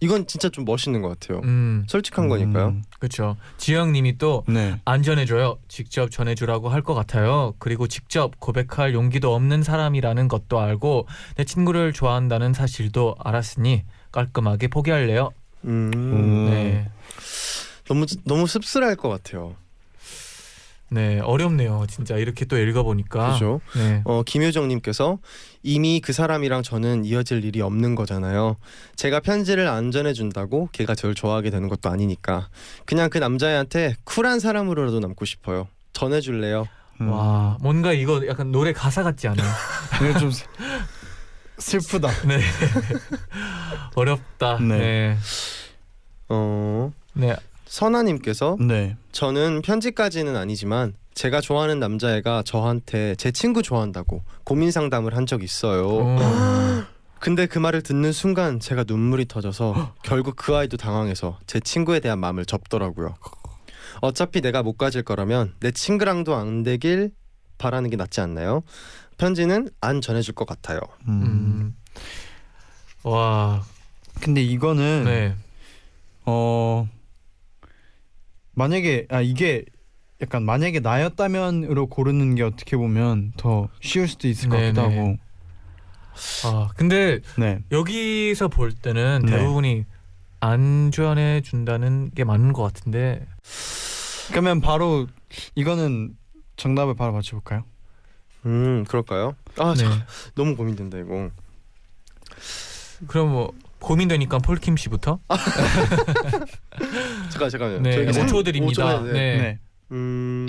이건 0.00 0.26
진짜 0.26 0.48
좀 0.48 0.64
멋있는 0.64 1.00
것 1.02 1.08
같아요. 1.18 1.40
음. 1.44 1.84
솔직한 1.88 2.28
거니까요. 2.28 2.68
음, 2.68 2.82
그렇죠. 3.00 3.36
지영님이 3.56 4.18
또 4.18 4.44
네. 4.46 4.78
안 4.84 5.02
전해줘요. 5.02 5.58
직접 5.68 6.10
전해주라고 6.10 6.68
할 6.68 6.82
것 6.82 6.94
같아요. 6.94 7.54
그리고 7.58 7.86
직접 7.88 8.38
고백할 8.38 8.92
용기도 8.94 9.34
없는 9.34 9.62
사람이라는 9.62 10.28
것도 10.28 10.60
알고 10.60 11.06
내 11.36 11.44
친구를 11.44 11.92
좋아한다는 11.92 12.52
사실도 12.52 13.16
알았으니 13.18 13.84
깔끔하게 14.12 14.68
포기할래요. 14.68 15.30
음, 15.64 15.90
음. 15.94 16.44
네, 16.50 16.88
너무 17.88 18.06
너무 18.24 18.46
씁쓸할 18.46 18.94
것 18.96 19.08
같아요. 19.08 19.56
네 20.90 21.20
어렵네요. 21.20 21.84
진짜 21.88 22.16
이렇게 22.16 22.44
또 22.46 22.56
읽어보니까. 22.58 23.32
그죠? 23.32 23.60
네, 23.76 24.00
어 24.04 24.22
김효정님께서 24.22 25.18
이미 25.62 26.00
그 26.00 26.12
사람이랑 26.14 26.62
저는 26.62 27.04
이어질 27.04 27.44
일이 27.44 27.60
없는 27.60 27.94
거잖아요. 27.94 28.56
제가 28.96 29.20
편지를 29.20 29.68
안 29.68 29.90
전해준다고 29.90 30.70
걔가 30.72 30.94
저를 30.94 31.14
좋아하게 31.14 31.50
되는 31.50 31.68
것도 31.68 31.90
아니니까 31.90 32.48
그냥 32.86 33.10
그 33.10 33.18
남자애한테 33.18 33.96
쿨한 34.04 34.40
사람으로라도 34.40 35.00
남고 35.00 35.24
싶어요. 35.26 35.68
전해줄래요? 35.92 36.66
음. 37.02 37.08
와 37.10 37.58
뭔가 37.60 37.92
이거 37.92 38.26
약간 38.26 38.50
노래 38.50 38.72
가사 38.72 39.02
같지 39.02 39.28
않아요? 39.28 39.46
이거 40.08 40.18
좀 40.18 40.30
슬- 40.30 40.46
슬프다. 41.58 42.08
네 42.26 42.40
어렵다. 43.94 44.58
네. 44.60 44.78
네. 44.78 45.16
어 46.28 46.92
네. 47.14 47.34
선아님께서 47.68 48.56
네. 48.60 48.96
저는 49.12 49.62
편지까지는 49.62 50.36
아니지만 50.36 50.94
제가 51.14 51.40
좋아하는 51.40 51.78
남자애가 51.78 52.42
저한테 52.44 53.14
제 53.16 53.30
친구 53.32 53.62
좋아한다고 53.62 54.22
고민 54.44 54.70
상담을 54.70 55.16
한 55.16 55.26
적 55.26 55.42
있어요. 55.42 55.86
어. 55.88 56.18
근데 57.20 57.46
그 57.46 57.58
말을 57.58 57.82
듣는 57.82 58.12
순간 58.12 58.60
제가 58.60 58.84
눈물이 58.86 59.26
터져서 59.26 59.94
결국 60.02 60.36
그 60.36 60.56
아이도 60.56 60.76
당황해서 60.76 61.38
제 61.46 61.60
친구에 61.60 62.00
대한 62.00 62.18
마음을 62.20 62.46
접더라고요. 62.46 63.14
어차피 64.00 64.40
내가 64.40 64.62
못 64.62 64.78
가질 64.78 65.02
거라면 65.02 65.54
내 65.60 65.70
친구랑도 65.72 66.34
안 66.36 66.62
되길 66.62 67.10
바라는 67.58 67.90
게 67.90 67.96
낫지 67.96 68.20
않나요? 68.20 68.62
편지는 69.18 69.68
안 69.80 70.00
전해줄 70.00 70.34
것 70.36 70.46
같아요. 70.46 70.78
음. 71.08 71.22
음. 71.22 71.76
와. 73.02 73.64
근데 74.20 74.40
이거는 74.42 75.04
네. 75.04 75.34
어 76.24 76.88
만약에 78.58 79.06
아 79.08 79.20
이게 79.20 79.64
약간 80.20 80.42
만약에 80.42 80.80
나였다면으로 80.80 81.86
고르는 81.86 82.34
게 82.34 82.42
어떻게 82.42 82.76
보면 82.76 83.32
더 83.36 83.68
쉬울 83.80 84.08
수도 84.08 84.26
있을 84.26 84.48
것 84.48 84.56
같기도 84.58 84.82
네네. 84.82 84.98
하고. 84.98 85.16
아 86.44 86.68
근데 86.76 87.20
네. 87.38 87.60
여기서 87.70 88.48
볼 88.48 88.72
때는 88.72 89.22
네. 89.24 89.30
대부분이 89.30 89.84
안 90.40 90.90
전해 90.92 91.40
준다는 91.40 92.10
게 92.12 92.24
맞는 92.24 92.52
것 92.52 92.64
같은데 92.64 93.24
그러면 94.30 94.60
바로 94.60 95.06
이거는 95.54 96.16
정답을 96.56 96.96
바로 96.96 97.12
맞춰볼까요? 97.12 97.64
음 98.44 98.82
그럴까요? 98.88 99.36
아 99.56 99.74
네. 99.74 99.84
잠깐 99.84 100.04
너무 100.34 100.56
고민된다 100.56 100.98
이거. 100.98 101.30
그럼 103.06 103.30
뭐 103.30 103.52
고민되니까 103.80 104.38
폴킴 104.38 104.76
씨부터 104.76 105.20
잠깐 107.30 107.50
잠깐만요. 107.50 107.80
네 107.80 107.92
저희가 107.92 108.12
5초 108.12 108.28
삼- 108.28 108.42
드립니다. 108.44 108.84
오초 108.84 108.88
해야 108.88 109.02
돼. 109.04 109.12
네. 109.12 109.58
음 109.92 110.48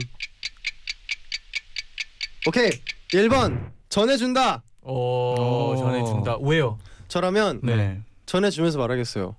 오케이 2.48 2.69
1번 3.13 3.71
전해 3.89 4.17
준다. 4.17 4.63
어 4.81 5.74
오. 5.74 5.75
전해 5.77 6.03
준다. 6.05 6.38
왜요? 6.41 6.77
저라면 7.07 7.59
네. 7.63 8.01
전해 8.25 8.50
주면서 8.50 8.77
말하겠어요. 8.79 9.36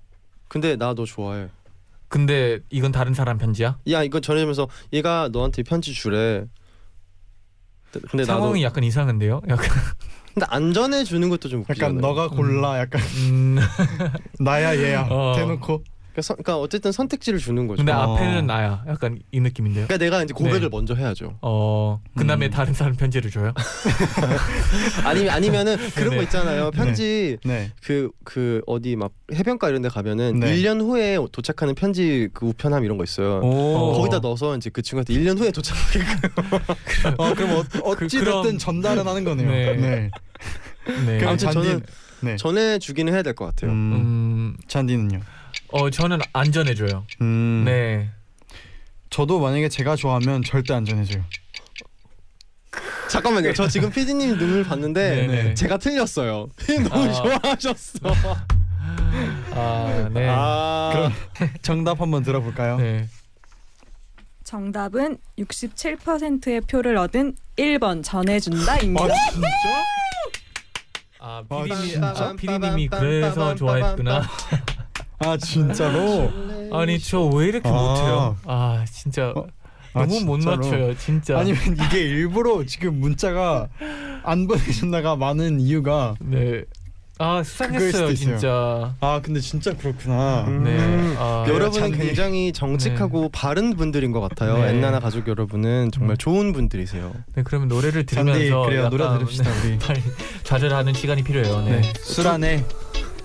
근데 0.47 0.75
나 0.75 0.93
너 0.93 1.05
좋아해. 1.05 1.47
근데 2.09 2.59
이건 2.69 2.91
다른 2.91 3.13
사람 3.13 3.37
편지야? 3.37 3.77
야 3.89 4.03
이거 4.03 4.19
전해 4.19 4.41
주면서 4.41 4.67
얘가 4.91 5.29
너한테 5.31 5.63
편지 5.63 5.93
주래. 5.93 6.45
근데 7.93 8.23
나도 8.23 8.25
상황이 8.25 8.63
약간 8.63 8.83
이상한데요? 8.83 9.41
약간 9.49 9.69
근데 10.33 10.45
안 10.49 10.73
전해 10.73 11.03
주는 11.03 11.29
것도 11.29 11.49
좀 11.49 11.61
웃기잖아요. 11.61 11.97
약간 11.97 12.01
너가 12.01 12.27
골라 12.29 12.79
약간 12.79 13.01
음. 13.27 13.57
나야 14.39 14.75
얘야 14.77 15.07
어. 15.09 15.33
대놓고 15.35 15.83
그러니까, 16.21 16.27
선- 16.27 16.37
그러니까 16.37 16.57
어쨌든 16.57 16.91
선택지를 16.91 17.39
주는 17.39 17.67
거죠. 17.67 17.77
근데 17.77 17.91
어. 17.91 18.15
앞에는 18.15 18.45
나야. 18.47 18.83
약간 18.87 19.19
이 19.31 19.39
느낌인데요. 19.39 19.87
그러니까 19.87 20.03
내가 20.05 20.23
이제 20.23 20.33
고백을 20.33 20.61
네. 20.61 20.69
먼저 20.71 20.93
해야죠. 20.95 21.37
어 21.41 21.99
그다음에 22.15 22.47
음. 22.47 22.51
다른 22.51 22.73
사람 22.73 22.95
편지를 22.95 23.31
줘요? 23.31 23.53
아니면 25.03 25.29
아니면은 25.33 25.77
그런 25.95 26.11
네. 26.11 26.15
거 26.17 26.23
있잖아요. 26.23 26.71
편지 26.71 27.37
네. 27.43 27.71
그그 27.83 28.61
어디 28.67 28.95
막 28.95 29.11
해변가 29.33 29.69
이런 29.69 29.81
데 29.81 29.89
가면은 29.89 30.39
네. 30.39 30.55
1년 30.55 30.81
후에 30.81 31.17
도착하는 31.31 31.75
편지 31.75 32.29
그 32.33 32.45
우편함 32.47 32.83
이런 32.85 32.97
거 32.97 33.03
있어요. 33.03 33.39
오. 33.43 33.93
거기다 33.93 34.19
넣어서 34.19 34.55
이제 34.57 34.69
그 34.69 34.81
친구한테 34.81 35.13
1년 35.13 35.37
후에 35.39 35.51
도착하게 35.51 35.99
어 37.17 37.33
그럼 37.33 37.51
어, 37.51 37.63
어찌 37.83 38.17
그- 38.19 38.23
그럼- 38.25 38.43
됐든 38.43 38.57
전달은 38.59 39.05
하는 39.07 39.23
거네요. 39.23 39.49
네. 39.49 39.75
네. 39.75 40.09
네. 41.05 41.25
아무튼 41.25 41.51
저는 41.51 41.81
네. 42.21 42.35
전해 42.37 42.77
주기는 42.79 43.11
해야 43.13 43.23
될 43.23 43.33
것 43.33 43.45
같아요. 43.45 43.71
음, 43.71 43.75
음, 43.93 44.57
잔디는요. 44.67 45.19
어 45.71 45.89
저는 45.89 46.19
안 46.33 46.51
전해줘요. 46.51 47.05
음. 47.21 47.63
네. 47.65 48.09
저도 49.09 49.39
만약에 49.39 49.69
제가 49.69 49.95
좋아하면 49.95 50.43
절대 50.43 50.73
안 50.73 50.85
전해줘요. 50.85 51.23
잠깐만요. 53.09 53.53
저 53.53 53.67
지금 53.67 53.89
피디님 53.91 54.37
눈을 54.37 54.63
봤는데 54.63 55.27
네네. 55.27 55.53
제가 55.55 55.77
틀렸어요. 55.77 56.49
너무 56.89 57.09
아. 57.09 57.13
좋아하셨어. 57.13 57.99
아 59.53 60.09
네. 60.13 60.27
아, 60.29 61.11
정답 61.61 61.99
한번 62.01 62.23
들어볼까요? 62.23 62.77
네. 62.77 63.07
정답은 64.43 65.17
67%의 65.39 66.61
표를 66.61 66.97
얻은 66.97 67.35
1번 67.57 68.03
전해준다입니다. 68.03 69.07
진짜? 69.31 69.47
아 71.19 71.43
어, 71.47 71.63
피디님? 71.63 72.03
아, 72.03 72.33
피디님이 72.35 72.87
그래서 72.87 73.55
좋아했구나. 73.55 74.23
아 75.23 75.37
진짜로? 75.37 76.31
아니 76.73 76.99
저 76.99 77.21
왜 77.27 77.47
이렇게 77.47 77.69
아. 77.69 77.71
못해요? 77.71 78.37
아 78.45 78.85
진짜 78.91 79.31
어? 79.35 79.45
아, 79.93 80.05
너무 80.05 80.21
못 80.21 80.37
진짜로? 80.39 80.57
맞춰요, 80.57 80.97
진짜. 80.97 81.37
아니면 81.37 81.59
이게 81.85 81.99
일부러 82.01 82.63
지금 82.65 82.99
문자가 83.01 83.67
안 84.23 84.47
보내준다가 84.47 85.15
많은 85.17 85.59
이유가 85.59 86.15
네. 86.21 86.63
아 87.19 87.43
수상했어요, 87.43 88.09
있어요. 88.09 88.15
진짜. 88.15 88.95
아 89.01 89.19
근데 89.21 89.39
진짜 89.41 89.75
그렇구나. 89.75 90.45
음. 90.47 90.63
네. 90.63 91.15
아, 91.19 91.45
여러분은 91.47 91.91
잔디. 91.91 91.97
굉장히 92.07 92.51
정직하고 92.53 93.29
바른 93.29 93.75
분들인 93.75 94.11
것 94.13 94.21
같아요. 94.21 94.57
네. 94.57 94.69
엔나나 94.69 94.99
가족 95.01 95.27
여러분은 95.27 95.91
정말 95.91 96.15
음. 96.15 96.17
좋은 96.17 96.53
분들이세요. 96.53 97.13
네, 97.35 97.43
그러면 97.43 97.67
노래를 97.67 98.05
들으면서 98.05 98.61
그래요 98.63 98.89
노래 98.89 99.03
들읍시다 99.19 99.49
우리. 99.51 99.69
네, 99.77 99.79
빨리 99.85 100.01
좌절하는 100.43 100.93
시간이 100.93 101.21
필요해요. 101.23 101.61
네. 101.65 101.81
네. 101.81 101.93
술안에 101.99 102.65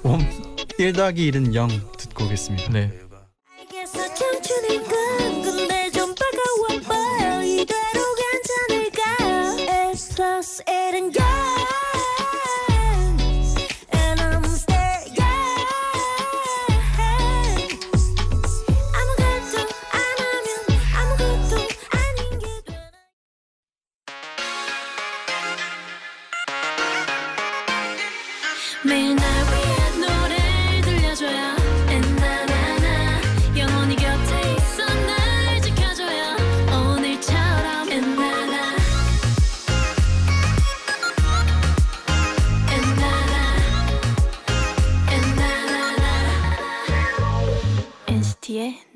옴 0.03 0.19
1 0.79 0.93
더하기 0.93 1.31
1은 1.31 1.55
0 1.55 1.69
듣고 1.97 2.25
오겠습니다. 2.25 2.71
네. 2.71 2.93
알겠어 3.59 4.07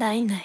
night 0.01 0.21
night 0.21 0.41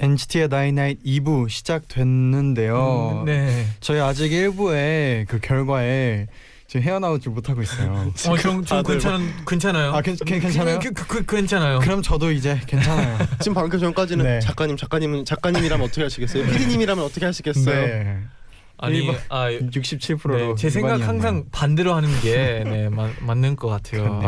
NCT의 0.00 0.48
night 0.48 0.75
night 0.75 1.02
2부 1.04 1.50
시작됐는데요. 1.50 3.18
음, 3.20 3.24
네. 3.26 3.66
저희 3.80 4.00
아직 4.00 4.30
1부의 4.30 5.26
그 5.28 5.38
결과에 5.38 6.28
지금 6.66 6.82
헤어나오지 6.82 7.28
못하고 7.28 7.60
있어요. 7.60 7.92
어, 7.92 8.12
좀, 8.14 8.36
좀 8.38 8.64
다들 8.64 8.94
괜찮은 8.94 9.44
괜찮아요. 9.46 9.92
아 9.92 10.00
괜, 10.00 10.16
괜, 10.16 10.40
괜찮아요? 10.40 10.78
그, 10.78 10.92
그, 10.92 11.06
그, 11.06 11.36
괜찮아요. 11.36 11.80
그럼 11.80 12.00
저도 12.00 12.32
이제 12.32 12.58
괜찮아요. 12.66 13.18
지금 13.40 13.52
방금 13.52 13.78
전까지는 13.78 14.24
네. 14.24 14.40
작가님, 14.40 14.78
작가님은 14.78 15.26
작가님이라면 15.26 15.84
어떻게 15.86 16.02
하시겠어요? 16.04 16.46
피디님이라면 16.46 17.04
어떻게 17.04 17.26
하시겠어요? 17.26 17.86
네. 17.86 18.18
아니, 18.78 18.96
일본- 19.00 19.16
아, 19.28 19.50
67%로 19.50 20.36
네, 20.36 20.54
제 20.56 20.70
생각 20.70 21.06
항상 21.06 21.44
반대로 21.52 21.92
하는 21.94 22.08
게 22.22 22.64
네, 22.64 22.88
마, 22.88 23.10
맞는 23.20 23.56
것 23.56 23.68
같아요. 23.68 24.20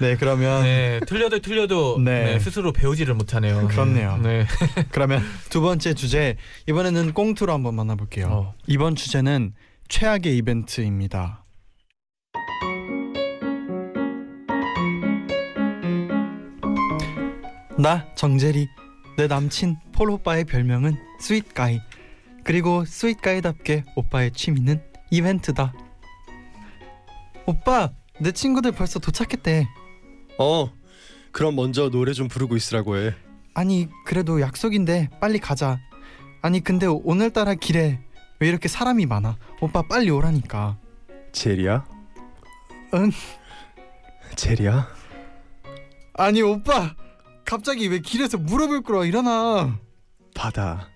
네 0.00 0.16
그러면 0.16 0.62
네, 0.62 0.98
틀려도 1.06 1.40
틀려도 1.40 1.98
네. 2.04 2.24
네, 2.24 2.38
스스로 2.38 2.72
배우지를 2.72 3.14
못하네요. 3.14 3.68
그렇네요. 3.68 4.16
네. 4.18 4.46
그러면 4.90 5.22
두 5.50 5.60
번째 5.60 5.94
주제 5.94 6.36
이번에는 6.66 7.12
꽁투로 7.12 7.52
한번 7.52 7.74
만나볼게요. 7.74 8.26
어. 8.28 8.54
이번 8.66 8.94
주제는 8.96 9.52
최악의 9.88 10.36
이벤트입니다. 10.38 11.44
나 17.78 18.06
정재리 18.14 18.68
내 19.16 19.26
남친 19.26 19.76
폴 19.92 20.10
오빠의 20.10 20.44
별명은 20.44 20.96
스윗가이 21.20 21.80
그리고 22.44 22.84
스윗가이답게 22.84 23.84
오빠의 23.96 24.32
취미는 24.32 24.82
이벤트다. 25.10 25.72
오빠 27.46 27.90
내 28.20 28.32
친구들 28.32 28.72
벌써 28.72 28.98
도착했대. 28.98 29.66
어, 30.40 30.70
그럼 31.32 31.54
먼저 31.54 31.90
노래 31.90 32.12
좀 32.14 32.28
부르고 32.28 32.56
있으라고 32.56 32.96
해. 32.96 33.14
아니 33.54 33.88
그래도 34.06 34.40
약속인데 34.40 35.10
빨리 35.20 35.38
가자. 35.38 35.78
아니 36.42 36.60
근데 36.64 36.86
오늘따라 36.86 37.54
길에 37.54 38.00
왜 38.38 38.48
이렇게 38.48 38.66
사람이 38.68 39.04
많아? 39.06 39.36
오빠 39.60 39.82
빨리 39.82 40.08
오라니까. 40.10 40.78
제리야? 41.32 41.84
응? 42.94 43.10
제리야? 44.34 44.88
아니 46.14 46.40
오빠 46.42 46.94
갑자기 47.44 47.88
왜 47.88 47.98
길에서 48.00 48.38
무릎을 48.38 48.80
꿇어 48.82 49.04
일어나. 49.04 49.78
바다 50.34 50.88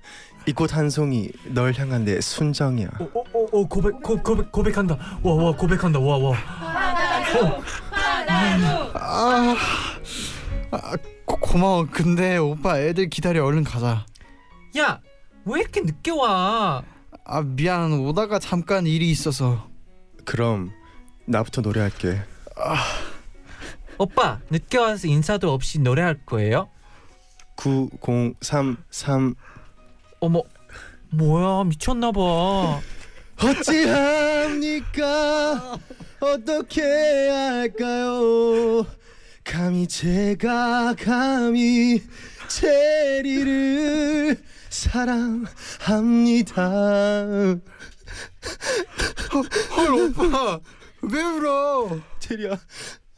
이 0.46 0.52
꽃 0.52 0.74
한 0.74 0.88
송이 0.90 1.30
널 1.52 1.72
향한 1.74 2.04
내 2.04 2.20
순정이야 2.20 2.88
오오오 3.00 3.62
어, 3.64 3.68
고백 3.68 4.02
고, 4.02 4.22
고백 4.22 4.50
고백한다. 4.52 4.96
와 5.22 5.34
와 5.34 5.54
고백한다. 5.56 5.98
와 6.00 6.16
와. 6.18 6.34
아, 8.94 9.56
아 10.70 10.96
고, 11.24 11.36
고마워. 11.36 11.86
근데 11.90 12.36
오빠 12.36 12.80
애들 12.80 13.08
기다려 13.08 13.44
얼른 13.44 13.64
가자. 13.64 14.04
야, 14.78 15.00
왜 15.44 15.60
이렇게 15.60 15.80
늦게 15.80 16.10
와? 16.10 16.82
아 17.24 17.42
미안 17.42 17.92
오다가 17.92 18.38
잠깐 18.38 18.86
일이 18.86 19.10
있어서. 19.10 19.68
그럼 20.24 20.70
나부터 21.26 21.60
노래할게 21.62 22.20
오빠, 23.98 24.40
늦게 24.50 24.78
와서 24.78 25.06
인사도 25.06 25.52
없이 25.52 25.78
노래할 25.78 26.24
거예요? 26.26 26.68
9033 27.56 29.34
어머. 30.20 30.42
뭐야? 31.10 31.64
미쳤나 31.64 32.10
봐. 32.10 32.80
어찌합니까? 33.40 34.98
어떻게 36.20 36.82
할까요? 37.28 38.86
감히 39.42 39.86
제가 39.86 40.94
감히 40.98 42.02
체리를 42.48 44.36
사랑합니다. 44.70 46.62
헐 49.76 49.92
오빠. 49.92 50.60
왜 51.02 51.22
울어? 51.22 52.00
체리야 52.18 52.58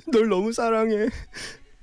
널 0.09 0.29
너무 0.29 0.53
사랑해 0.53 1.09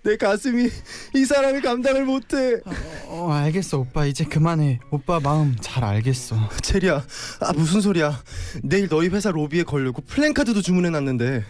내 0.04 0.18
가슴이 0.18 0.70
이 1.16 1.26
사랑을 1.26 1.62
감당을 1.62 2.04
못해 2.06 2.60
어 3.08 3.32
알겠어 3.32 3.80
오빠 3.80 4.06
이제 4.06 4.26
그만해. 4.26 4.80
오빠 4.92 5.20
마음 5.22 5.56
잘 5.62 5.84
알겠어. 5.84 6.50
체리야 6.62 7.06
아 7.40 7.54
무슨 7.54 7.80
소리야 7.80 8.22
내일 8.64 8.90
너희 8.90 9.08
회사 9.08 9.32
로비에 9.32 9.64
걸려고 9.64 10.02
플랜카드도 10.02 10.62
주문해 10.62 10.90
놨는데 10.90 11.46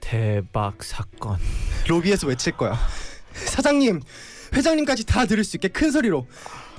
대박 0.00 0.84
사건. 0.84 1.38
로비에서 1.88 2.28
외칠 2.28 2.56
거야. 2.56 2.78
사장님, 3.34 4.00
회장님까지 4.54 5.04
다 5.04 5.26
들을 5.26 5.42
수 5.42 5.56
있게 5.56 5.68
큰 5.68 5.90
소리로 5.90 6.26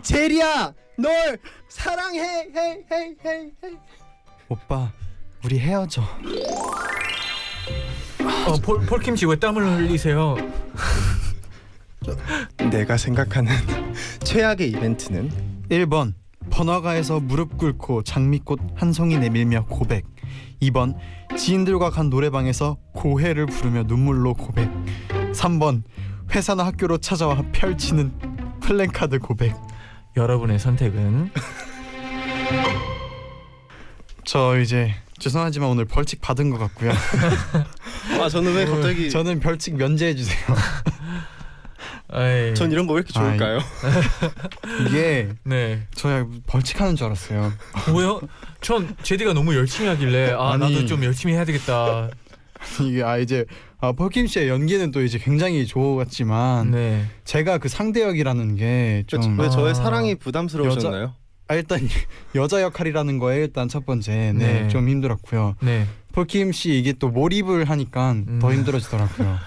제리야, 0.02 0.74
널 0.98 1.38
사랑해, 1.68 2.22
헤이, 2.22 2.54
헤이, 2.56 3.16
헤이, 3.26 3.52
헤이. 3.64 3.78
오빠 4.48 4.94
우리 5.44 5.60
헤어져. 5.60 6.04
어, 8.48 8.54
폴 8.64 8.86
폴킴 8.86 9.18
씨 9.18 9.26
왜 9.26 9.36
땀을 9.38 9.66
흘리세요? 9.78 10.36
내가 12.72 12.98
생각하는 12.98 13.52
최악의 14.24 14.70
이벤트는? 14.70 15.32
1번 15.70 16.14
번화가에서 16.50 17.20
무릎 17.20 17.58
꿇고 17.58 18.04
장미꽃 18.04 18.60
한 18.76 18.94
송이 18.94 19.18
내밀며 19.18 19.66
고백. 19.66 20.06
2번 20.62 20.96
지인들과 21.38 21.90
간 21.90 22.10
노래방에서 22.10 22.78
고해를 22.94 23.46
부르며 23.46 23.84
눈물로 23.84 24.34
고백. 24.34 24.70
3번 25.34 25.84
회사나 26.34 26.66
학교로 26.66 26.98
찾아와 26.98 27.44
펼치는 27.52 28.12
플랜카드 28.62 29.20
고백. 29.20 29.56
여러분의 30.16 30.60
선택은? 30.60 31.32
저 34.26 34.60
이제 34.60 34.94
죄송하지만 35.20 35.70
오늘 35.70 35.86
벌칙 35.86 36.22
받은 36.22 36.50
것 36.50 36.58
같고요 36.60 36.92
아 38.22 38.30
저는 38.30 38.54
왜 38.56 38.66
갑자기 38.66 39.10
저는 39.12 39.40
벌칙 39.40 39.76
면제해 39.76 40.16
주세요 40.16 40.40
에이, 42.14 42.54
전 42.56 42.72
이런 42.72 42.88
거 42.88 42.94
왜 42.94 43.00
이렇게 43.00 43.14
좋을까요? 43.14 43.60
이게 44.88 45.30
네. 45.44 45.88
저 45.96 46.28
벌칙하는 46.48 46.96
줄 46.96 47.08
알았어요 47.08 47.52
뭐요? 47.92 48.22
전 48.62 48.96
제디가 49.04 49.34
너무 49.34 49.56
열심히 49.56 49.90
하길래 49.90 50.32
아 50.32 50.54
아니. 50.54 50.60
나도 50.74 50.86
좀 50.86 51.04
열심히 51.04 51.34
해야 51.34 51.46
되겠다. 51.46 52.10
이게 52.82 53.04
아 53.04 53.18
이제 53.18 53.46
아 53.80 53.92
폴킴 53.92 54.26
씨의 54.26 54.50
연기는 54.50 54.90
또 54.92 55.04
이제 55.04 55.20
굉장히 55.20 55.68
좋았지만 55.68 56.72
네. 56.72 57.06
제가 57.24 57.60
그 57.60 57.70
상대 57.70 58.02
역이라는 58.02 58.56
게좀 58.56 59.38
왜 59.40 59.50
저의 59.50 59.72
아. 59.72 59.74
사랑이 59.76 60.16
부담스러우셨나요? 60.16 61.14
아, 61.48 61.56
일단 61.56 61.80
여자 62.36 62.62
역할이라는 62.62 63.20
거에 63.20 63.38
일단 63.38 63.68
첫 63.68 63.86
번째 63.86 64.34
네. 64.36 64.64
네, 64.64 64.68
좀 64.68 64.88
힘들었고요. 64.90 65.56
네. 65.62 65.86
폴킴 66.12 66.52
씨 66.52 66.78
이게 66.78 66.94
또 66.94 67.10
몰입을 67.10 67.70
하니까 67.70 68.12
음. 68.12 68.40
더 68.42 68.52
힘들어지더라고요. 68.52 69.38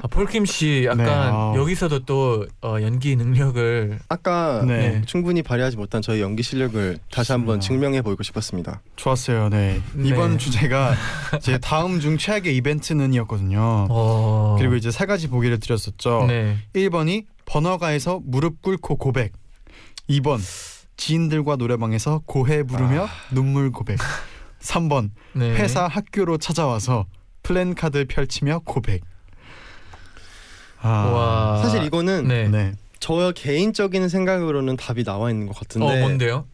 아, 0.00 0.06
폴킴 0.06 0.44
씨 0.44 0.84
약간 0.84 1.06
네, 1.06 1.10
아. 1.10 1.54
여기서도 1.56 2.04
또 2.04 2.46
어, 2.62 2.76
연기 2.82 3.16
능력을 3.16 3.98
아까 4.08 4.62
네. 4.64 5.02
충분히 5.06 5.42
발휘하지 5.42 5.76
못한 5.76 6.02
저희 6.02 6.20
연기 6.20 6.42
실력을 6.44 6.98
다시 7.10 7.32
한번. 7.32 7.58
증명해 7.58 8.02
보이고 8.02 8.22
싶었습니다. 8.22 8.80
좋았어요. 8.94 9.48
네. 9.48 9.80
네. 9.94 10.08
이번 10.08 10.38
주제가 10.38 10.94
제 11.40 11.58
다음 11.58 11.98
중 11.98 12.16
최악의 12.16 12.56
이벤트는이었거든요. 12.56 13.86
어. 13.90 14.56
그리고 14.58 14.76
이제 14.76 14.90
세 14.92 15.04
가지 15.06 15.28
보기를 15.28 15.58
드렸었죠. 15.58 16.26
네. 16.28 16.56
1번이 16.74 17.24
번화가에서 17.46 18.20
무릎 18.24 18.62
꿇고 18.62 18.96
고백. 18.96 19.32
2번 20.08 20.38
지인들과 20.98 21.56
노래방에서 21.56 22.22
고해 22.26 22.64
부르며 22.64 23.08
눈물 23.30 23.70
고백. 23.70 23.98
3번 24.60 25.10
네. 25.32 25.54
회사 25.54 25.86
학교로 25.86 26.36
찾아와서 26.36 27.06
플랜카드 27.42 28.04
펼치며 28.06 28.60
고백. 28.64 29.02
아, 30.80 30.88
와. 30.88 31.62
사실 31.62 31.84
이거는 31.84 32.28
네. 32.28 32.48
네. 32.48 32.72
저 33.00 33.32
개인적인 33.34 34.08
생각으로는 34.08 34.76
답이 34.76 35.04
나와 35.04 35.30
있는 35.30 35.46
것 35.46 35.56
같은데 35.56 35.86
어 35.86 36.00
뭔데요? 36.00 36.44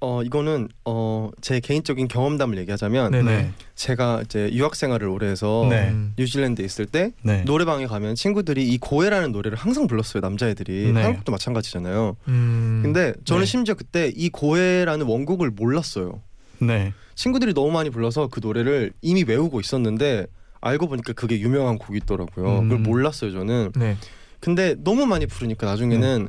어 0.00 0.22
이거는 0.22 0.68
어제 0.84 1.60
개인적인 1.60 2.08
경험담을 2.08 2.56
얘기하자면 2.58 3.10
네. 3.12 3.22
네. 3.22 3.52
제가 3.74 4.22
이제 4.24 4.48
유학 4.52 4.74
생활을 4.74 5.06
오래 5.08 5.28
해서 5.28 5.66
네. 5.68 5.90
음. 5.90 6.14
뉴질랜드에 6.16 6.64
있을 6.64 6.86
때 6.86 7.12
네. 7.22 7.42
노래방에 7.42 7.86
가면 7.86 8.14
친구들이 8.14 8.66
이 8.66 8.78
고해라는 8.78 9.32
노래를 9.32 9.58
항상 9.58 9.86
불렀어요 9.86 10.22
남자애들이 10.22 10.92
네. 10.92 11.02
한국도 11.02 11.32
마찬가지잖아요. 11.32 12.16
음. 12.28 12.80
근데 12.82 13.12
저는 13.24 13.42
네. 13.42 13.46
심지어 13.46 13.74
그때 13.74 14.10
이 14.14 14.30
고해라는 14.30 15.06
원곡을 15.06 15.50
몰랐어요. 15.50 16.22
네. 16.60 16.94
친구들이 17.14 17.52
너무 17.52 17.70
많이 17.70 17.90
불러서 17.90 18.28
그 18.28 18.40
노래를 18.42 18.92
이미 19.02 19.24
외우고 19.26 19.60
있었는데 19.60 20.26
알고 20.62 20.88
보니까 20.88 21.12
그게 21.12 21.38
유명한 21.40 21.76
곡이 21.76 21.98
있더라고요. 22.04 22.60
음. 22.60 22.68
그걸 22.68 22.78
몰랐어요 22.78 23.32
저는. 23.32 23.72
네. 23.76 23.98
근데 24.40 24.74
너무 24.78 25.04
많이 25.04 25.26
부르니까 25.26 25.66
나중에는 25.66 26.28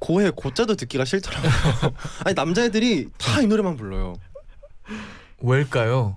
고해 0.00 0.30
고자도 0.30 0.74
듣기가 0.74 1.04
싫더라고요. 1.04 1.50
아니 2.24 2.34
남자애들이 2.34 3.08
다 3.18 3.40
이 3.42 3.46
노래만 3.46 3.76
불러요. 3.76 4.14
왜일까요? 5.42 6.16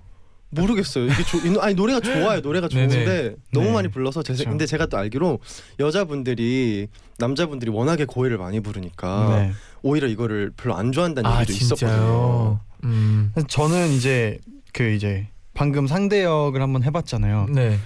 모르겠어요. 0.50 1.06
이게 1.06 1.22
조, 1.24 1.60
아니 1.60 1.74
노래가 1.74 2.00
좋아요. 2.00 2.40
노래가 2.40 2.68
네네. 2.68 2.88
좋은데 2.88 3.34
너무 3.52 3.66
네. 3.66 3.72
많이 3.72 3.88
불러서 3.88 4.22
제, 4.22 4.34
그쵸. 4.34 4.44
근데 4.48 4.66
제가 4.66 4.86
또 4.86 4.96
알기로 4.98 5.40
여자분들이 5.80 6.86
남자분들이 7.18 7.70
워낙에 7.72 8.04
고해를 8.04 8.38
많이 8.38 8.60
부르니까 8.60 9.36
네. 9.36 9.52
오히려 9.82 10.06
이거를 10.06 10.52
별로 10.56 10.76
안 10.76 10.92
좋아한다는 10.92 11.28
아 11.28 11.40
얘기도 11.40 11.52
있었거든요. 11.54 11.88
진짜요. 11.90 12.60
음. 12.84 13.30
그래서 13.34 13.48
저는 13.48 13.88
이제 13.90 14.38
그 14.72 14.90
이제 14.90 15.26
방금 15.54 15.86
상대 15.88 16.22
역을 16.22 16.60
한번 16.62 16.84
해봤잖아요. 16.84 17.46
네. 17.50 17.78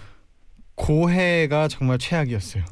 고해가 0.79 1.67
정말 1.69 1.99
최악이었어요. 1.99 2.62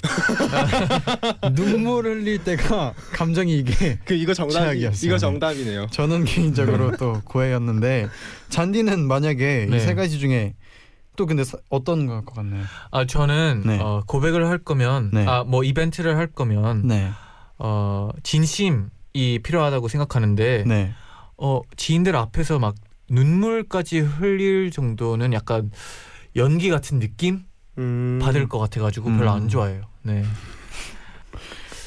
눈물 1.54 2.06
흘릴 2.06 2.42
때가 2.44 2.94
감정이 3.12 3.58
이게 3.58 3.98
그 4.04 4.14
이거 4.14 4.32
정답 4.32 4.60
최악이었어요. 4.60 5.06
이거 5.08 5.18
정답이네요. 5.18 5.88
저는 5.90 6.24
개인적으로 6.24 6.96
또 6.96 7.20
고해였는데 7.26 8.08
잔디는 8.48 9.06
만약에 9.06 9.66
네. 9.68 9.76
이세 9.76 9.94
가지 9.94 10.18
중에 10.20 10.54
또 11.16 11.26
근데 11.26 11.42
사- 11.44 11.58
어떤 11.68 12.06
것 12.06 12.24
같나요? 12.26 12.64
아 12.92 13.04
저는 13.06 13.62
네. 13.66 13.78
어, 13.80 14.02
고백을 14.06 14.46
할 14.46 14.58
거면 14.58 15.10
네. 15.12 15.26
아뭐 15.26 15.64
이벤트를 15.64 16.16
할 16.16 16.28
거면 16.28 16.86
네, 16.86 17.10
어 17.58 18.10
진심이 18.22 18.84
필요하다고 19.42 19.88
생각하는데 19.88 20.64
네, 20.66 20.92
어 21.38 21.60
지인들 21.76 22.14
앞에서 22.14 22.58
막 22.60 22.74
눈물까지 23.10 23.98
흘릴 24.00 24.70
정도는 24.70 25.32
약간 25.32 25.70
연기 26.36 26.68
같은 26.70 27.00
느낌 27.00 27.44
음, 27.78 28.18
받을 28.22 28.48
것 28.48 28.58
같아가지고 28.58 29.10
별로 29.16 29.30
안 29.30 29.42
음. 29.42 29.48
좋아해요. 29.48 29.82
네, 30.02 30.24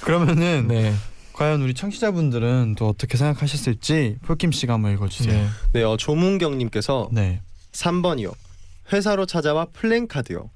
그러면은 0.01 0.67
네, 0.67 0.93
과연 1.33 1.61
우리 1.61 1.73
청취자분들은 1.73 2.75
또 2.77 2.87
어떻게 2.87 3.17
생각하셨을지 3.17 4.17
폴킴 4.23 4.51
씨가 4.51 4.73
한번 4.73 4.93
읽어주세요. 4.93 5.33
네. 5.33 5.47
네, 5.73 5.83
어, 5.83 5.97
조문경님께서 5.97 7.09
네, 7.11 7.41
3번이요. 7.71 8.33
회사로 8.91 9.25
찾아와 9.25 9.65
플랜카드요. 9.65 10.49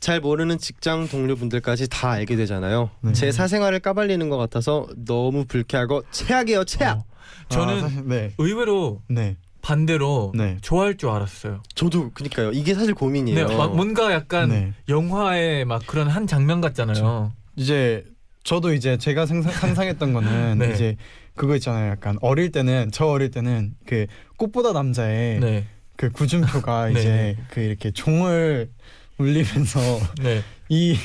잘 0.00 0.20
모르는 0.20 0.58
직장 0.58 1.08
동료분들까지 1.08 1.88
다 1.88 2.10
알게 2.10 2.36
되잖아요. 2.36 2.90
네. 3.00 3.12
제 3.12 3.32
사생활을 3.32 3.80
까발리는 3.80 4.28
것 4.28 4.36
같아서 4.36 4.86
너무 4.96 5.44
불쾌하고 5.44 6.02
최악이에요, 6.10 6.64
최악. 6.64 6.98
어, 6.98 7.04
저는 7.48 7.76
아, 7.78 7.80
사실, 7.80 8.02
네. 8.06 8.32
의외로 8.38 9.02
네. 9.08 9.36
반대로 9.62 10.32
네. 10.34 10.56
좋아할 10.60 10.96
줄 10.96 11.10
알았어요. 11.10 11.62
저도 11.74 12.10
그니까요. 12.12 12.52
이게 12.52 12.74
사실 12.74 12.94
고민이에요. 12.94 13.48
네, 13.48 13.56
막 13.56 13.74
뭔가 13.74 14.12
약간 14.12 14.48
네. 14.48 14.72
영화의 14.88 15.64
막 15.64 15.86
그런 15.86 16.08
한 16.08 16.26
장면 16.26 16.60
같잖아요. 16.60 17.32
이제 17.56 18.04
저도 18.44 18.72
이제 18.72 18.96
제가 18.96 19.26
상상, 19.26 19.52
상상했던 19.52 20.12
거는 20.12 20.58
네. 20.58 20.72
이제 20.72 20.96
그거 21.34 21.54
있잖아요. 21.56 21.90
약간 21.90 22.16
어릴 22.20 22.50
때는 22.50 22.90
저 22.92 23.06
어릴 23.06 23.30
때는 23.30 23.74
그 23.86 24.06
꽃보다 24.36 24.72
남자의 24.72 25.40
네, 25.40 25.66
그 25.96 26.10
구준표가 26.10 26.88
네. 26.90 27.00
이제 27.00 27.36
그 27.50 27.60
이렇게 27.60 27.90
종을 27.90 28.70
울리면서 29.18 29.80
네. 30.22 30.42
이 30.68 30.96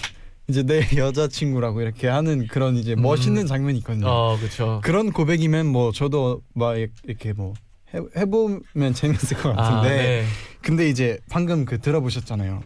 이제 0.48 0.64
내 0.64 0.82
여자친구라고 0.96 1.82
이렇게 1.82 2.08
하는 2.08 2.48
그런 2.48 2.76
이제 2.76 2.94
음. 2.94 3.02
멋있는 3.02 3.48
장면이 3.48 3.78
있거든요. 3.80 4.08
어, 4.08 4.38
그렇죠. 4.38 4.82
그런 4.84 5.12
고백이면 5.12 5.68
뭐 5.68 5.92
저도 5.92 6.42
막 6.54 6.78
이렇게 6.78 7.34
뭐 7.34 7.54
해, 7.96 8.00
해보면 8.18 8.94
재밌을 8.94 9.38
것 9.38 9.52
아, 9.52 9.56
같은데 9.56 9.90
네. 9.90 10.26
근데 10.62 10.90
이제 10.90 11.20
방금 11.30 11.66
그 11.66 11.80
들어보셨잖아요. 11.80 12.64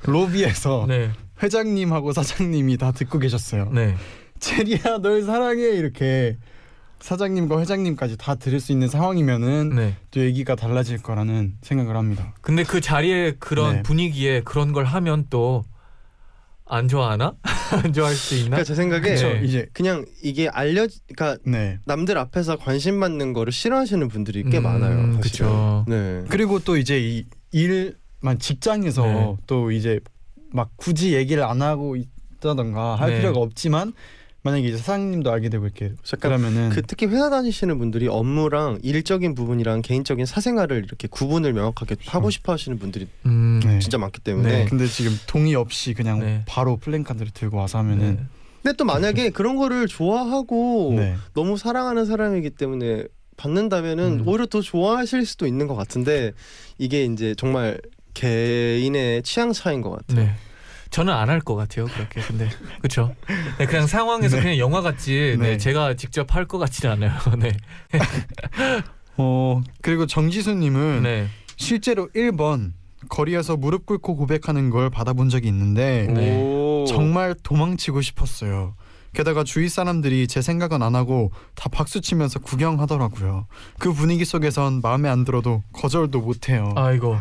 그 0.00 0.10
로비에서 0.10 0.86
네, 0.88 1.10
회장님하고 1.42 2.12
사장님이 2.12 2.76
다 2.76 2.92
듣고 2.92 3.18
계셨어요. 3.18 3.70
네. 3.72 3.94
체리야 4.40 4.98
널 5.00 5.22
사랑해 5.22 5.62
이렇게 5.62 6.36
사장님과 7.00 7.60
회장님까지 7.60 8.16
다 8.16 8.34
들을 8.34 8.60
수 8.60 8.72
있는 8.72 8.88
상황이면은 8.88 9.76
네. 9.76 9.96
또 10.10 10.20
얘기가 10.20 10.54
달라질 10.56 11.02
거라는 11.02 11.54
생각을 11.60 11.96
합니다. 11.96 12.34
근데 12.40 12.64
그 12.64 12.80
자리에 12.80 13.34
그런 13.38 13.76
네. 13.76 13.82
분위기에 13.82 14.40
그런 14.42 14.72
걸 14.72 14.84
하면 14.84 15.26
또 15.28 15.64
안 16.66 16.88
좋아하나? 16.88 17.34
안 17.84 17.92
좋아할 17.92 18.14
수 18.14 18.34
있나? 18.36 18.50
그러니까 18.50 18.64
제 18.64 18.74
생각에 18.74 19.00
그쵸. 19.10 19.28
그렇죠. 19.28 19.44
이제 19.44 19.66
그냥 19.72 20.04
이게 20.22 20.48
알려 20.48 20.86
그러니까 21.14 21.42
네. 21.44 21.78
남들 21.84 22.16
앞에서 22.16 22.56
관심 22.56 23.00
받는 23.00 23.32
거를 23.32 23.52
싫어하시는 23.52 24.08
분들이 24.08 24.42
꽤 24.44 24.58
음, 24.58 24.62
많아요. 24.62 25.20
그쵸. 25.20 25.84
네. 25.88 26.24
그리고 26.28 26.58
또 26.58 26.76
이제 26.76 26.98
이 27.00 27.24
일만 27.52 28.38
직장에서 28.38 29.06
네. 29.06 29.36
또 29.46 29.70
이제 29.70 30.00
막 30.52 30.70
굳이 30.76 31.14
얘기를 31.14 31.42
안 31.42 31.60
하고 31.62 31.96
있다던가 31.96 32.96
할 32.96 33.10
네. 33.10 33.16
필요가 33.18 33.40
없지만 33.40 33.92
만약에 34.44 34.68
이제 34.68 34.76
사장님도 34.76 35.32
알게 35.32 35.48
되고 35.48 35.64
이렇게 35.64 35.92
그러면은 36.20 36.68
그 36.68 36.82
특히 36.82 37.06
회사 37.06 37.30
다니시는 37.30 37.78
분들이 37.78 38.08
업무랑 38.08 38.78
일적인 38.82 39.34
부분이랑 39.34 39.80
개인적인 39.80 40.26
사생활을 40.26 40.84
이렇게 40.84 41.08
구분을 41.08 41.54
명확하게 41.54 41.96
하고 42.06 42.28
싶어 42.28 42.52
하시는 42.52 42.78
분들이 42.78 43.08
음, 43.24 43.60
네. 43.64 43.78
진짜 43.78 43.96
많기 43.96 44.20
때문에 44.20 44.50
네. 44.50 44.64
근데 44.66 44.86
지금 44.86 45.18
동의 45.26 45.54
없이 45.54 45.94
그냥 45.94 46.20
네. 46.20 46.42
바로 46.46 46.76
플랜카드를 46.76 47.32
들고 47.32 47.56
와서 47.56 47.78
하면은 47.78 48.16
네. 48.16 48.24
근데 48.62 48.76
또 48.76 48.84
만약에 48.84 49.30
그런 49.32 49.56
거를 49.56 49.86
좋아하고 49.86 50.92
네. 50.94 51.16
너무 51.32 51.56
사랑하는 51.56 52.04
사람이기 52.04 52.50
때문에 52.50 53.04
받는다면은 53.38 54.20
음. 54.20 54.28
오히려 54.28 54.44
더 54.44 54.60
좋아하실 54.60 55.24
수도 55.24 55.46
있는 55.46 55.66
것 55.66 55.74
같은데 55.74 56.32
이게 56.76 57.06
이제 57.06 57.34
정말 57.34 57.80
개인의 58.12 59.22
취향 59.22 59.54
차인 59.54 59.80
것 59.80 59.90
같아요. 59.90 60.28
네. 60.94 60.96
저는 60.96 61.12
안 61.12 61.28
할 61.28 61.40
것 61.40 61.56
같아요. 61.56 61.86
그렇게. 61.86 62.20
근데 62.20 62.48
그렇죠. 62.78 63.14
네, 63.58 63.66
그냥 63.66 63.86
상황에서 63.88 64.36
네. 64.36 64.42
그냥 64.42 64.58
영화 64.58 64.80
같지. 64.80 65.36
네. 65.40 65.50
네. 65.50 65.58
제가 65.58 65.94
직접 65.94 66.32
할 66.34 66.46
것 66.46 66.58
같지는 66.58 66.92
않아요. 66.94 67.18
네. 67.38 67.52
어 69.16 69.60
그리고 69.82 70.06
정지수님은 70.06 71.02
네. 71.02 71.26
실제로 71.56 72.08
1번 72.14 72.72
거리에서 73.08 73.56
무릎 73.56 73.86
꿇고 73.86 74.16
고백하는 74.16 74.70
걸 74.70 74.90
받아본 74.90 75.28
적이 75.28 75.48
있는데 75.48 76.06
네. 76.10 76.40
오. 76.40 76.84
정말 76.88 77.34
도망치고 77.42 78.00
싶었어요. 78.02 78.74
게다가 79.14 79.44
주위 79.44 79.68
사람들이 79.68 80.26
제 80.26 80.42
생각은 80.42 80.82
안 80.82 80.96
하고 80.96 81.30
다 81.54 81.68
박수 81.68 82.00
치면서 82.00 82.40
구경하더라고요. 82.40 83.46
그 83.78 83.92
분위기 83.92 84.24
속에선 84.24 84.80
마음에 84.82 85.08
안 85.08 85.24
들어도 85.24 85.62
거절도 85.72 86.20
못 86.20 86.48
해요. 86.48 86.72
아이고. 86.76 87.16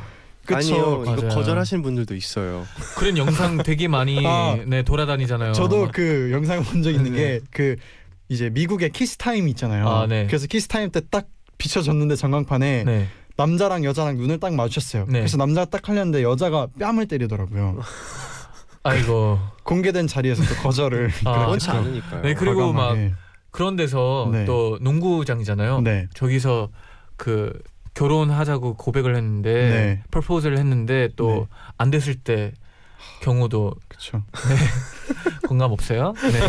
그쵸? 0.45 0.57
아니요, 0.57 1.03
이거 1.03 1.21
맞아요. 1.21 1.29
거절하시는 1.35 1.81
분들도 1.83 2.15
있어요. 2.15 2.65
그런 2.97 3.17
영상 3.17 3.57
되게 3.63 3.87
많이 3.87 4.23
아. 4.27 4.57
네, 4.65 4.83
돌아다니잖아요. 4.83 5.53
저도 5.53 5.89
그 5.93 6.29
영상 6.31 6.63
본 6.63 6.81
적 6.83 6.91
있는 6.91 7.13
네. 7.13 7.39
게그 7.51 7.75
이제 8.29 8.49
미국의 8.49 8.89
키스 8.91 9.17
타임 9.17 9.47
있잖아요. 9.49 9.87
아, 9.87 10.05
네. 10.07 10.27
그래서 10.27 10.47
키스 10.47 10.67
타임 10.67 10.89
때 10.91 11.01
딱 11.09 11.27
비춰졌는데 11.57 12.15
전광판에 12.15 12.83
네. 12.83 13.07
남자랑 13.37 13.85
여자랑 13.85 14.17
눈을 14.17 14.39
딱 14.39 14.53
마주쳤어요. 14.53 15.05
네. 15.07 15.19
그래서 15.19 15.37
남자가 15.37 15.69
딱 15.69 15.87
하려는데 15.87 16.23
여자가 16.23 16.67
뺨을 16.79 17.07
때리더라고요. 17.07 17.79
아이고. 18.83 19.39
공개된 19.63 20.07
자리에서도 20.07 20.55
거절을 20.61 21.09
아, 21.25 21.47
원치. 21.47 21.69
않으니까요. 21.69 22.21
네, 22.21 22.33
그리고 22.33 22.73
막 22.73 22.89
과감하게. 22.89 23.13
그런 23.51 23.75
데서 23.75 24.29
네. 24.31 24.45
또 24.45 24.77
농구장이잖아요. 24.81 25.81
네. 25.81 26.07
저기서 26.15 26.69
그 27.15 27.53
결혼하자고 27.93 28.75
고백을 28.75 29.15
했는데 29.15 29.53
네. 29.53 30.03
프로포즈를 30.11 30.57
했는데 30.57 31.09
또 31.15 31.47
안 31.77 31.91
됐을 31.91 32.15
때 32.15 32.53
경우도 33.21 33.75
그렇죠. 33.87 34.23
공감 35.47 35.71
없어요? 35.71 36.13
네. 36.21 36.39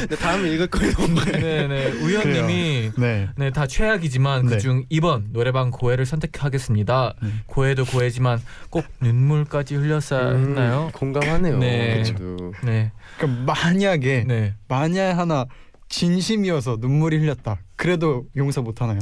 근데 0.00 0.16
다음 0.16 0.46
읽을 0.46 0.66
거예요. 0.68 0.92
네, 1.40 1.66
네. 1.66 1.86
우현님이 1.92 2.92
네. 2.98 3.28
네, 3.36 3.50
다 3.50 3.66
최악이지만 3.66 4.46
네. 4.46 4.54
그중 4.56 4.84
2번 4.90 5.24
노래방 5.32 5.70
고해를 5.70 6.04
선택하겠습니다. 6.06 7.14
네. 7.22 7.28
고해도 7.46 7.84
고해지만 7.86 8.40
꼭 8.70 8.84
눈물까지 9.00 9.74
흘렸어야 9.76 10.30
했나요? 10.36 10.86
음, 10.86 10.92
공감하네요. 10.92 11.58
네. 11.58 12.02
그래도. 12.02 12.52
네, 12.64 12.92
그러니까 13.18 13.52
만약에 13.54 14.24
네. 14.26 14.54
만약 14.68 15.18
하나 15.18 15.46
진심이어서 15.88 16.78
눈물이 16.80 17.18
흘렸다. 17.18 17.60
그래도 17.76 18.26
용서 18.36 18.62
못 18.62 18.80
하나요? 18.80 18.98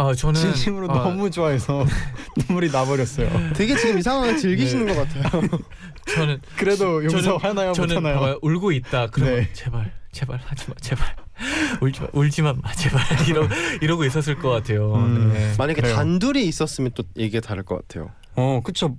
아 0.00 0.14
저는 0.14 0.40
진심으로 0.40 0.88
아, 0.90 0.94
너무 1.02 1.28
좋아해서 1.28 1.84
눈물이 2.48 2.70
나버렸어요. 2.70 3.52
되게 3.54 3.76
지금 3.76 3.98
이 3.98 4.02
상황을 4.02 4.36
즐기시는 4.38 4.86
네. 4.86 4.94
것 4.94 5.08
같아요. 5.08 5.42
저는 6.14 6.40
그래도 6.56 7.04
용서 7.04 7.36
하나요? 7.36 7.70
못 7.70 7.74
저는 7.74 7.96
하나요? 7.96 8.14
봐봐요. 8.14 8.38
울고 8.40 8.70
있다. 8.72 9.08
그러면 9.08 9.40
네. 9.40 9.48
제발 9.52 9.92
제발 10.12 10.38
하지 10.44 10.68
마. 10.70 10.74
제발 10.80 11.16
울지 11.82 12.00
마. 12.00 12.06
울지만 12.12 12.60
마. 12.62 12.72
제발 12.72 13.02
이러 13.28 13.48
이러고 13.82 14.04
있었을 14.04 14.36
것 14.38 14.50
같아요. 14.50 14.94
음. 14.94 15.32
네. 15.32 15.52
만약에 15.58 15.80
그래요. 15.80 15.96
단둘이 15.96 16.46
있었으면 16.46 16.92
또 16.94 17.02
얘기가 17.16 17.40
다를 17.46 17.64
것 17.64 17.76
같아요. 17.88 18.12
어, 18.36 18.60
그쵸. 18.62 18.96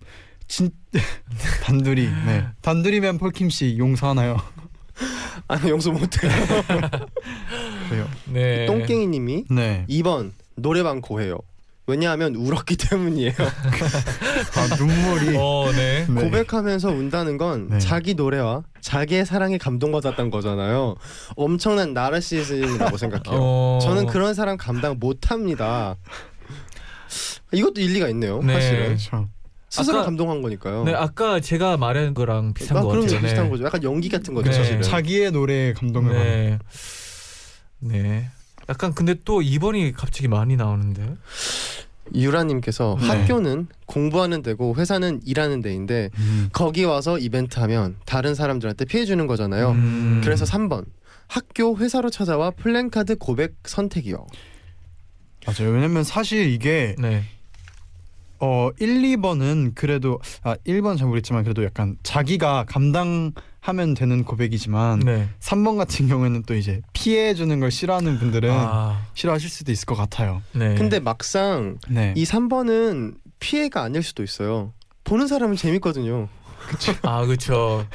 진 0.50 0.70
단둘이. 1.64 2.10
네. 2.26 2.46
단둘이면 2.62 3.20
폴킴 3.20 3.50
씨 3.50 3.78
용서하나요? 3.78 4.38
아니 5.48 5.70
용서 5.70 5.92
못해요. 5.92 6.30
그래요. 7.88 8.08
네. 8.26 8.66
똥깽이님이 8.66 9.46
네. 9.50 9.86
2번 9.90 10.32
노래방 10.62 11.02
고해요. 11.02 11.38
왜냐하면 11.88 12.36
울었기 12.36 12.78
때문이에요. 12.78 13.34
아, 13.40 14.76
눈물이. 14.78 15.36
어, 15.40 15.72
네. 15.76 16.06
네. 16.08 16.22
고백하면서 16.24 16.90
운다는 16.90 17.38
건 17.38 17.68
네. 17.70 17.80
자기 17.80 18.14
노래와 18.14 18.62
자기의 18.82 19.26
사랑에 19.26 19.58
감동받았던 19.58 20.30
거잖아요. 20.30 20.96
엄청난 21.36 21.94
나르시즘이라고 21.94 22.96
생각해요. 22.98 23.40
어. 23.42 23.80
저는 23.82 24.06
그런 24.06 24.36
사람 24.36 24.56
감당 24.58 24.98
못합니다. 25.00 25.96
이것도 27.52 27.82
일리가 27.82 28.08
있네요. 28.10 28.40
네. 28.44 28.54
사실은 28.54 28.86
그렇죠. 28.90 29.28
스스로 29.72 29.98
아까- 29.98 30.06
감동한 30.06 30.42
거니까요. 30.44 30.84
네, 30.84 30.94
아까 30.94 31.40
제가 31.40 31.78
말한 31.78 32.14
거랑 32.14 32.54
비슷한 32.54 32.78
아, 32.78 32.82
것 32.82 32.90
그럼 32.90 33.06
같아요. 33.06 33.22
비슷한 33.22 33.46
네. 33.46 33.50
거죠. 33.50 33.64
약간 33.66 33.84
연기 33.84 34.10
같은 34.10 34.36
거죠. 34.36 34.52
네. 34.52 34.58
사실은. 34.58 34.82
자기의 34.84 35.32
노래에 35.32 35.74
감동을 35.74 36.14
받는. 36.14 36.60
네. 37.80 38.30
네. 38.70 38.72
약간 38.72 38.94
근데 38.94 39.16
또 39.26 39.42
2번이 39.42 39.94
갑자기 39.96 40.28
많이 40.28 40.56
나오는데. 40.56 41.16
유라님께서 42.16 42.98
네. 43.00 43.08
학교는 43.08 43.68
공부하는 43.86 44.42
데고 44.42 44.76
회사는 44.76 45.22
일하는 45.26 45.62
데인데 45.62 46.10
음. 46.18 46.50
거기 46.52 46.84
와서 46.84 47.20
이벤트 47.20 47.60
하면 47.60 47.98
다른 48.06 48.34
사람들한테 48.34 48.86
피해 48.86 49.06
주는 49.06 49.28
거잖아요. 49.28 49.72
음. 49.72 50.22
그래서 50.24 50.44
3번 50.46 50.86
학교 51.28 51.78
회사로 51.78 52.10
찾아와 52.10 52.50
플랜카드 52.50 53.16
고백 53.18 53.58
선택이요. 53.64 54.26
맞아요. 55.46 55.72
왜냐면 55.72 56.04
사실 56.04 56.50
이게 56.50 56.96
네. 56.98 57.24
어 58.40 58.70
1, 58.80 59.02
2번은 59.02 59.74
그래도 59.76 60.20
아 60.44 60.56
1번 60.66 60.98
잘 60.98 61.08
모르겠지만 61.08 61.44
그래도 61.44 61.64
약간 61.64 61.98
자기가 62.04 62.66
감당하면 62.68 63.94
되는 63.96 64.24
고백이지만 64.24 65.00
네. 65.00 65.28
3번 65.40 65.78
같은 65.78 66.08
경우에는 66.08 66.44
또 66.44 66.56
이제 66.56 66.82
피해 66.94 67.34
주는 67.34 67.60
걸 67.60 67.72
싫어하는 67.72 68.18
분들은 68.20 68.50
아. 68.52 69.06
싫어하실 69.14 69.50
수도 69.50 69.72
있을 69.72 69.86
것 69.86 69.96
같아요. 69.96 70.42
네. 70.54 70.76
근데 70.76 71.00
막상 71.00 71.78
네. 71.90 72.14
이 72.16 72.24
3번은 72.24 73.16
피해가 73.40 73.84
아닐 73.84 74.04
수도 74.04 74.24
있어요. 74.24 74.74
보는 75.04 75.28
사람은 75.28 75.56
재밌거든요. 75.56 76.30
아, 77.04 77.26
그렇죠. 77.26 77.86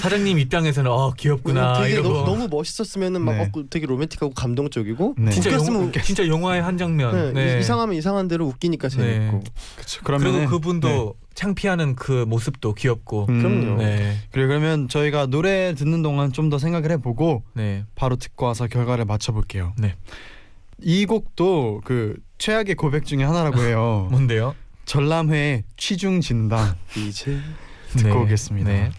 사장님 0.00 0.38
입장에서는 0.38 0.90
어, 0.90 1.12
귀엽구나 1.12 1.80
되게 1.80 1.94
이러고 1.94 2.08
너, 2.08 2.24
너무 2.24 2.48
멋있었으면은 2.48 3.20
막 3.22 3.32
네. 3.34 3.42
어, 3.42 3.64
되게 3.68 3.86
로맨틱하고 3.86 4.34
감동적이고 4.34 5.14
네. 5.18 5.30
진짜 5.30 5.50
웃겼으면 5.50 5.82
영, 5.82 5.92
진짜 6.02 6.26
영화의 6.26 6.62
한 6.62 6.78
장면. 6.78 7.32
네, 7.34 7.54
네. 7.54 7.60
이상하면 7.60 7.94
이상한 7.96 8.28
대로 8.28 8.46
웃기니까 8.46 8.88
재밌고. 8.88 9.42
그렇죠. 9.76 10.00
그리고 10.04 10.46
그분도 10.50 11.14
창피하는 11.34 11.96
그 11.96 12.24
모습도 12.26 12.74
귀엽고. 12.74 13.26
음, 13.28 13.38
그럼요. 13.42 13.82
네, 13.82 14.16
그래 14.30 14.46
그러면 14.46 14.88
저희가 14.88 15.26
노래 15.26 15.74
듣는 15.74 16.02
동안 16.02 16.32
좀 16.32 16.46
더 16.46 16.58
생각을 16.58 16.90
해보고 16.92 17.42
네, 17.54 17.84
바로 17.96 18.16
듣고 18.16 18.46
와서 18.46 18.66
결과를 18.68 19.04
맞춰볼게요. 19.04 19.74
네. 19.78 19.96
이 20.80 21.04
곡도 21.06 21.80
그 21.84 22.16
최악의 22.38 22.76
고백 22.76 23.04
중에 23.04 23.24
하나라고 23.24 23.60
해요. 23.62 24.06
뭔데요? 24.12 24.54
전람회의 24.84 25.64
취중 25.76 26.20
진담 26.20 26.74
이제 26.96 27.40
듣고 27.96 28.22
오겠습니다. 28.22 28.70
네. 28.70 28.90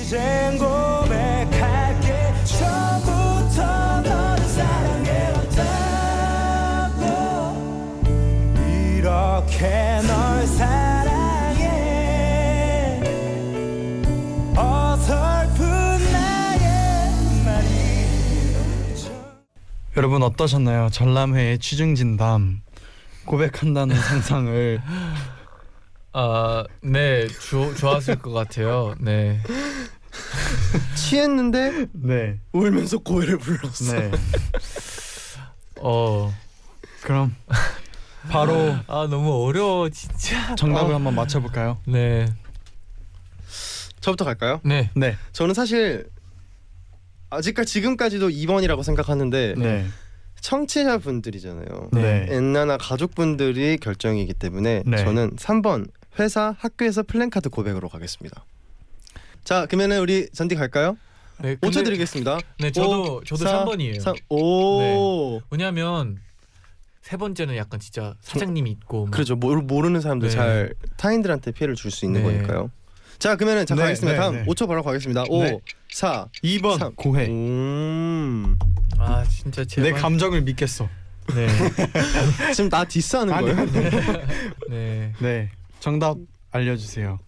이젠 0.00 0.58
고백할게 0.58 2.12
처음부터 2.44 4.00
너를 4.00 4.44
사랑해왔다고 4.44 7.02
이렇게 8.96 10.00
널 10.06 10.46
사랑해 10.46 11.68
어설픈 14.56 15.64
나의 16.12 17.44
말이 17.44 17.68
여러분 19.96 20.22
어떠셨나요? 20.22 20.88
전람회의 20.90 21.58
취중 21.58 21.94
진담 21.94 22.60
고백한다는 23.26 23.94
상상을 24.00 24.80
아, 26.12 26.64
네, 26.82 27.26
주, 27.28 27.74
좋았을 27.76 28.16
것 28.18 28.32
같아요. 28.32 28.94
네, 29.00 29.40
취했는데 30.96 31.86
네. 31.92 32.38
울면서 32.52 32.98
고해를 32.98 33.38
불렀어. 33.38 33.92
네. 33.92 34.10
어, 35.80 36.32
그럼 37.02 37.34
바로 38.30 38.74
아 38.86 39.06
너무 39.08 39.44
어려워 39.44 39.88
진짜. 39.90 40.54
정답을 40.56 40.92
어. 40.92 40.94
한번 40.96 41.14
맞춰볼까요? 41.14 41.78
네, 41.86 42.26
저부터 44.00 44.24
갈까요? 44.24 44.60
네, 44.64 44.90
네. 44.96 45.16
저는 45.32 45.54
사실 45.54 46.08
아직까지 47.30 47.70
지금까지도 47.70 48.30
2번이라고 48.30 48.82
생각하는데 48.82 49.54
네. 49.58 49.86
청취자분들이잖아요. 50.40 51.90
네. 51.92 52.26
엔나나 52.30 52.78
가족분들이 52.78 53.76
결정이기 53.76 54.32
때문에 54.34 54.82
네. 54.86 54.96
저는 54.96 55.36
3번 55.36 55.90
회사 56.18 56.54
학교에서 56.58 57.02
플랜카드 57.02 57.48
고백으로 57.50 57.88
가겠습니다. 57.88 58.44
자 59.44 59.66
그러면은 59.66 60.00
우리 60.00 60.28
잔디 60.32 60.54
갈까요? 60.54 60.96
네. 61.40 61.56
근데- 61.60 61.68
5초 61.80 61.84
드리겠습니다. 61.84 62.38
네, 62.58 62.70
저도 62.72 63.22
저도 63.24 63.44
사, 63.44 63.64
3번이에요. 63.64 64.00
삼- 64.00 64.16
오 64.28 65.40
왜냐하면 65.50 66.18
세 67.02 67.16
번째는 67.16 67.56
약간 67.56 67.78
진짜 67.80 68.14
사장님이 68.20 68.70
있고 68.72 69.04
막 69.06 69.12
그렇죠. 69.12 69.36
모르, 69.36 69.60
모르는 69.62 70.00
사람들 70.00 70.28
네. 70.28 70.34
잘 70.34 70.74
타인들한테 70.96 71.52
피해를 71.52 71.74
줄 71.74 71.90
수 71.90 72.04
있는 72.04 72.22
네. 72.24 72.32
거니까요. 72.32 72.70
자 73.18 73.36
그러면은 73.36 73.66
자 73.66 73.74
네, 73.74 73.82
가겠습니다. 73.82 74.12
네, 74.12 74.18
다음 74.18 74.34
네. 74.36 74.44
5초 74.46 74.66
바로 74.68 74.82
가겠습니다. 74.82 75.24
5, 75.28 75.42
네. 75.44 75.58
4, 75.92 76.26
2번 76.44 76.78
삼. 76.78 76.94
고해. 76.96 77.26
음. 77.28 78.56
아 78.98 79.24
진짜 79.24 79.64
제발. 79.64 79.92
내 79.92 79.98
감정을 79.98 80.42
믿겠어. 80.42 80.88
네, 81.34 81.46
지금 82.54 82.70
나 82.70 82.84
디스하는 82.84 83.34
거예요? 83.40 83.66
네. 84.70 85.12
네. 85.20 85.50
정답 85.80 86.16
알려주세요. 86.50 87.18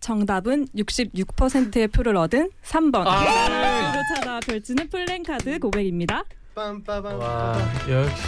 정답은 0.00 0.68
66%의 0.76 1.88
표를 1.88 2.16
얻은 2.16 2.50
3번. 2.62 3.04
아. 3.06 3.92
으로 3.92 4.02
찾아 4.14 4.40
펼치는 4.40 4.88
플랜카드 4.88 5.58
고백입니다. 5.58 6.22
와 6.56 7.58
역시 7.90 8.22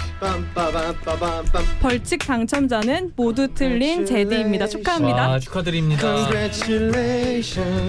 벌칙 1.80 2.18
당첨자는 2.26 3.12
모두 3.16 3.48
틀린 3.54 4.04
제디입니다. 4.04 4.66
축하합니다. 4.66 5.28
와 5.28 5.38
축하드립니다. 5.38 6.06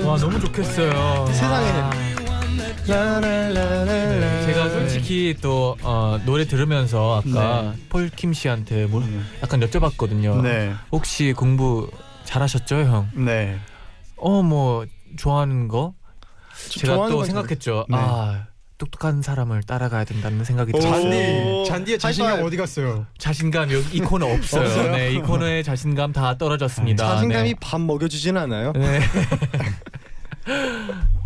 와 0.05 0.17
너무 0.17 0.39
좋겠어요. 0.39 1.25
세상에. 1.27 2.18
와. 2.89 3.19
네, 3.19 4.45
제가 4.45 4.69
솔직히 4.69 5.35
또 5.41 5.77
어, 5.83 6.19
노래 6.25 6.45
들으면서 6.45 7.21
아까 7.25 7.73
폴킴 7.89 8.33
씨한테 8.33 8.85
뭘 8.87 9.03
약간 9.43 9.59
여쭤봤거든요. 9.59 10.41
네. 10.41 10.73
혹시 10.91 11.33
공부 11.33 11.89
잘하셨죠, 12.25 12.75
형? 12.81 13.09
네. 13.13 13.57
어 14.17 14.41
뭐 14.41 14.85
좋아하는 15.17 15.67
거? 15.67 15.93
제가 16.69 16.93
좋아하는 16.93 17.11
또건 17.11 17.25
생각했죠. 17.27 17.85
네. 17.89 17.97
아 17.97 18.45
똑똑한 18.77 19.21
사람을 19.21 19.63
따라가야 19.63 20.03
된다는 20.05 20.43
생각이 20.43 20.71
오. 20.75 20.79
들었어요. 20.79 21.01
잔디 21.65 21.65
잔디의 21.69 21.99
자신감 21.99 22.27
하이파이브. 22.31 22.47
어디 22.47 22.57
갔어요? 22.57 23.05
자신감 23.17 23.71
여기 23.71 23.97
이 23.97 23.99
코너 24.01 24.25
없어요. 24.27 24.63
없어요? 24.65 24.91
네, 24.91 25.11
이 25.13 25.19
코너의 25.19 25.63
자신감 25.63 26.13
다 26.13 26.37
떨어졌습니다. 26.37 27.05
자신감이 27.15 27.49
네. 27.49 27.55
밥 27.59 27.81
먹여주진 27.81 28.37
않아요. 28.37 28.71
네. 28.73 28.99
네, 28.99 29.05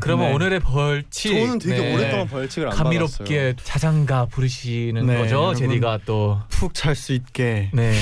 그러면 0.00 0.28
네. 0.28 0.34
오늘의 0.34 0.60
벌칙. 0.60 1.32
저는 1.32 1.58
되게 1.58 1.80
네. 1.80 1.94
오랫동안 1.94 2.28
벌칙을 2.28 2.68
안 2.68 2.74
감미롭게 2.74 3.54
자장가 3.62 4.26
부르시는 4.26 5.06
네, 5.06 5.18
거죠. 5.18 5.54
제디가 5.54 6.00
또. 6.06 6.38
푹 6.48 6.74
잘 6.74 6.94
수 6.94 7.12
있게 7.12 7.70
네. 7.72 7.92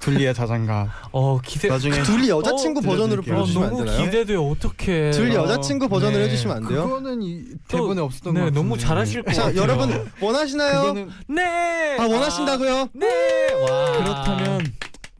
둘리의 0.00 0.32
자장가. 0.32 0.92
어 1.10 1.40
기대. 1.44 1.68
나중에 1.68 1.96
받았어요. 1.96 2.16
둘리 2.16 2.28
여자친구 2.30 2.78
어, 2.78 2.82
버전으로 2.82 3.22
들려드릴게요. 3.22 3.34
어, 3.34 3.36
불러주시면 3.44 3.64
안 3.64 3.70
너무 3.74 3.84
되나요? 3.84 4.04
기대돼. 4.04 4.36
어떻게? 4.36 5.10
둘리 5.10 5.34
여자친구 5.34 5.88
버전을 5.88 6.18
네. 6.20 6.24
해주시면 6.26 6.56
안 6.56 6.68
돼요? 6.68 6.84
그거는 6.84 7.22
이 7.22 7.42
또, 7.66 7.76
대본에 7.78 8.00
없었던 8.02 8.34
네, 8.34 8.40
것 8.40 8.44
같은데. 8.46 8.60
너무 8.60 8.78
잘하실 8.78 9.22
것자 9.24 9.42
같아요. 9.42 9.60
여러분 9.60 10.08
원하시나요? 10.20 10.80
그거는 10.82 11.10
네. 11.26 11.96
아 11.98 12.02
원하신다고요? 12.06 12.88
네. 12.92 13.06
와. 13.54 13.92
그렇다면 13.98 14.72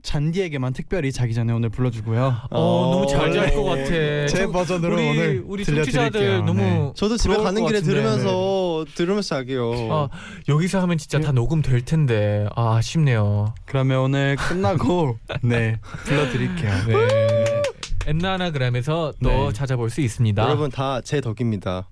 잔디에게만 0.09 0.73
특별히 0.73 1.13
자기 1.13 1.35
전에 1.35 1.53
오늘 1.53 1.69
불러주고요. 1.69 2.35
어, 2.51 2.91
너무 2.95 3.07
잘 3.07 3.31
잘것 3.31 3.55
네. 3.77 3.83
같아. 3.83 3.91
제 3.91 4.27
저- 4.27 4.51
버전으로 4.51 4.95
우리 4.95 5.09
오늘 5.11 5.45
우리 5.47 5.65
들려드릴게요. 5.65 6.03
청취자들 6.11 6.45
너무 6.47 6.61
네. 6.63 6.93
저도 6.95 7.19
집에 7.19 7.37
가는 7.37 7.61
것 7.61 7.69
길에. 7.69 7.83
들으면서 7.83 8.87
들으면서 8.95 9.29
자기요. 9.37 9.71
아, 9.93 10.09
여기서 10.49 10.81
하면 10.81 10.97
진짜 10.97 11.21
다 11.21 11.33
녹음 11.33 11.61
될 11.61 11.83
텐데 11.85 12.47
아, 12.57 12.77
아쉽네요. 12.77 13.55
그러면 13.67 13.99
오늘 13.99 14.37
끝나고 14.37 15.19
네 15.45 15.77
불러드릴게요. 16.07 16.73
네. 16.87 17.63
엔나나그램에서 18.07 19.13
또 19.23 19.29
네. 19.29 19.53
찾아볼 19.53 19.91
수 19.91 20.01
있습니다. 20.01 20.43
여러분 20.43 20.71
다 20.71 21.03
제 21.05 21.21
덕입니다. 21.21 21.87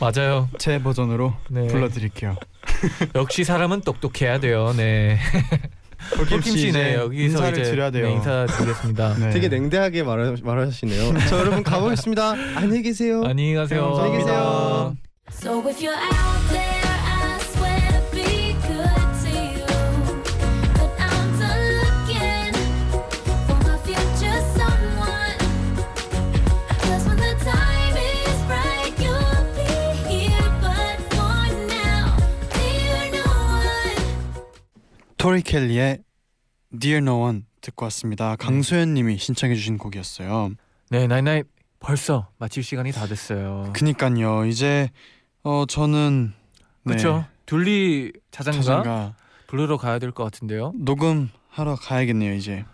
맞아요. 0.00 0.48
제 0.58 0.82
버전으로 0.82 1.34
네. 1.50 1.68
불러드릴게요. 1.68 2.34
역시 3.14 3.44
사람은 3.44 3.82
똑똑해야 3.82 4.40
돼요. 4.40 4.74
네. 4.76 5.18
폴킴 6.16 6.40
씨네 6.42 6.94
여기서 6.94 7.24
인사를 7.24 7.58
이제 7.58 7.70
드려야 7.70 7.90
돼요. 7.90 8.06
네, 8.06 8.14
인사드리겠습니다. 8.14 9.14
네. 9.20 9.30
되게 9.30 9.48
냉대하게 9.48 10.02
말하, 10.02 10.34
말하시네요. 10.42 11.18
자 11.28 11.38
여러분 11.38 11.62
가보겠습니다. 11.62 12.34
안녕히 12.56 12.82
계세요. 12.82 13.22
안녕히 13.24 13.54
가세요. 13.54 13.96
안녕히 13.96 14.18
계세요. 14.18 14.96
토리 35.18 35.42
켈리의 35.42 35.98
Dear 36.78 36.98
No 37.02 37.20
One 37.22 37.42
듣고 37.60 37.84
왔습니다. 37.86 38.36
강소연님이 38.36 39.18
신청해주신 39.18 39.78
곡이었어요. 39.78 40.52
네, 40.90 41.06
나이나이 41.06 41.42
벌써 41.80 42.28
마칠 42.38 42.62
시간이 42.62 42.92
다 42.92 43.06
됐어요. 43.06 43.72
그니까요. 43.74 44.44
이제 44.46 44.90
어 45.42 45.64
저는 45.68 46.32
네, 46.84 46.94
그렇죠. 46.94 47.24
둘리 47.46 48.12
자장가, 48.30 48.60
자장가 48.60 49.14
부르러 49.46 49.76
가야 49.76 49.98
될 49.98 50.12
것 50.12 50.24
같은데요. 50.24 50.72
녹음하러 50.76 51.76
가야겠네요. 51.80 52.34
이제 52.34 52.64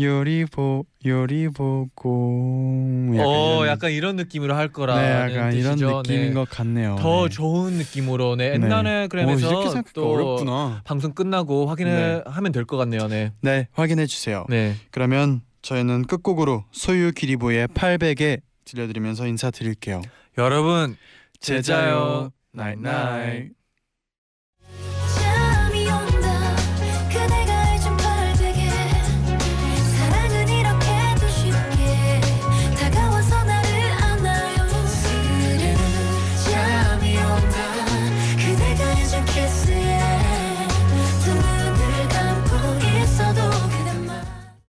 요리 0.00 0.44
보 0.44 0.84
요리 1.04 1.48
보고 1.48 3.10
약간 3.14 3.26
어, 3.26 3.54
이런, 3.64 3.68
약간 3.68 3.90
이런 3.90 4.16
느낌으로 4.16 4.54
할 4.54 4.68
거라. 4.72 5.00
네, 5.00 5.10
약간 5.34 5.52
이런 5.54 5.76
느낌인 5.76 6.34
것 6.34 6.48
같네요. 6.48 6.96
더 7.00 7.24
네. 7.28 7.34
좋은 7.34 7.72
느낌으로 7.74 8.36
네. 8.36 8.56
네. 8.58 8.64
옛날에 8.64 9.08
그램에서 9.08 9.82
또 9.94 10.12
어렵구나. 10.12 10.82
방송 10.84 11.12
끝나고 11.12 11.66
확인을 11.66 12.22
하면 12.26 12.52
될 12.52 12.64
것 12.64 12.76
같네요. 12.76 13.08
네. 13.08 13.32
네, 13.40 13.66
확인해 13.72 14.06
주세요. 14.06 14.44
네. 14.48 14.74
그러면 14.90 15.40
저희는 15.62 16.04
끝곡으로 16.06 16.64
소유 16.70 17.10
기리보의 17.12 17.68
800에 17.68 18.40
들려드리면서 18.66 19.26
인사드릴게요. 19.26 20.02
여러분 20.36 20.96
제자요 21.40 22.30
나잇나잇 22.52 23.50